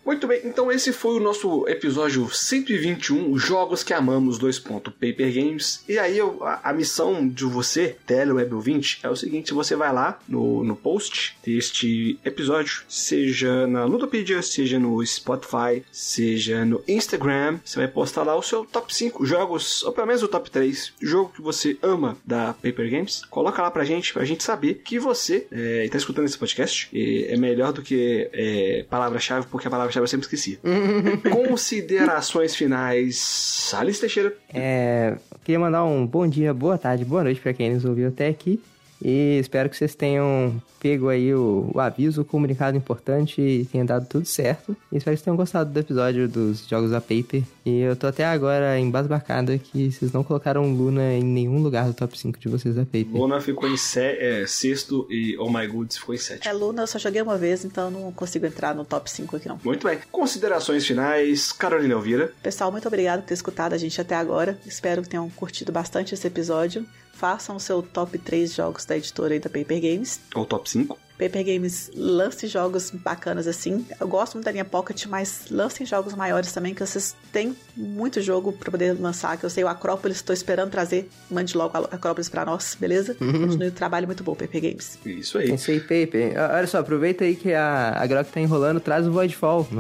[0.07, 4.57] Muito bem, então esse foi o nosso episódio 121, Jogos que Amamos 2.
[4.57, 5.83] Paper Games.
[5.85, 9.91] E aí eu, a, a, missão de você, Teleweb ouvinte, é o seguinte: você vai
[9.91, 17.59] lá no, no post deste episódio, seja na Ludopedia, seja no Spotify, seja no Instagram,
[17.65, 20.93] você vai postar lá o seu top 5 jogos, ou pelo menos o top 3,
[21.01, 23.25] jogo que você ama da Paper Games.
[23.25, 26.89] Coloca lá pra gente, pra gente saber que você é, tá escutando esse podcast.
[26.93, 30.59] é melhor do que é, palavra-chave, porque a palavra eu sempre esqueci.
[31.31, 33.71] Considerações finais.
[33.75, 34.33] Alice Teixeira.
[34.53, 38.27] É, queria mandar um bom dia, boa tarde, boa noite para quem nos ouviu até
[38.27, 38.61] aqui.
[39.03, 43.83] E espero que vocês tenham pego aí o, o, aviso, o comunicado importante e tenha
[43.83, 44.75] dado tudo certo.
[44.91, 47.43] E espero que vocês tenham gostado do episódio dos jogos da Paper.
[47.65, 51.93] E eu tô até agora embasbacada que vocês não colocaram Luna em nenhum lugar do
[51.93, 53.07] top 5 de vocês da Paper.
[53.11, 56.49] Luna ficou em é, sexto e Oh My Goods ficou em sétimo.
[56.49, 59.47] É, Luna eu só joguei uma vez, então não consigo entrar no top 5 aqui
[59.47, 59.59] não.
[59.63, 59.99] Muito bem.
[60.11, 62.33] Considerações finais, Carolina Elvira.
[62.41, 64.59] Pessoal, muito obrigado por ter escutado a gente até agora.
[64.65, 66.85] Espero que tenham curtido bastante esse episódio
[67.18, 70.20] façam o seu top 3 jogos da editora e da Paper Games.
[70.36, 70.97] Ou top 5.
[71.18, 73.86] Paper Games lance jogos bacanas assim.
[73.99, 78.22] Eu gosto muito da linha Pocket, mas lancem jogos maiores também, que vocês têm muito
[78.22, 79.38] jogo para poder lançar.
[79.38, 81.09] Que eu sei, o Acrópolis, estou esperando trazer.
[81.30, 83.15] Mande logo a Acrópolis para nós, beleza?
[83.20, 83.47] Uhum.
[83.47, 84.99] Continue o trabalho muito bom, Paper Games.
[85.05, 85.53] Isso aí.
[85.53, 86.34] Isso aí, Paper.
[86.55, 89.68] Olha só, aproveita aí que a, a Grok tá enrolando, traz o Voidfall.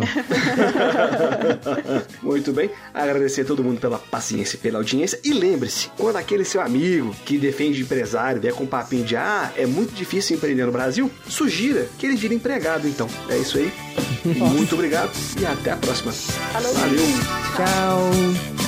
[2.23, 2.69] muito bem.
[2.93, 5.19] Agradecer a todo mundo pela paciência e pela audiência.
[5.23, 9.51] E lembre-se, quando aquele seu amigo que defende empresário vier com um papinho de ah,
[9.55, 13.09] é muito difícil empreender no Brasil, sugira que ele vire empregado, então.
[13.29, 13.71] É isso aí.
[14.25, 16.13] Muito obrigado e até a próxima.
[16.53, 16.73] Valeu.
[17.55, 18.66] Tchau.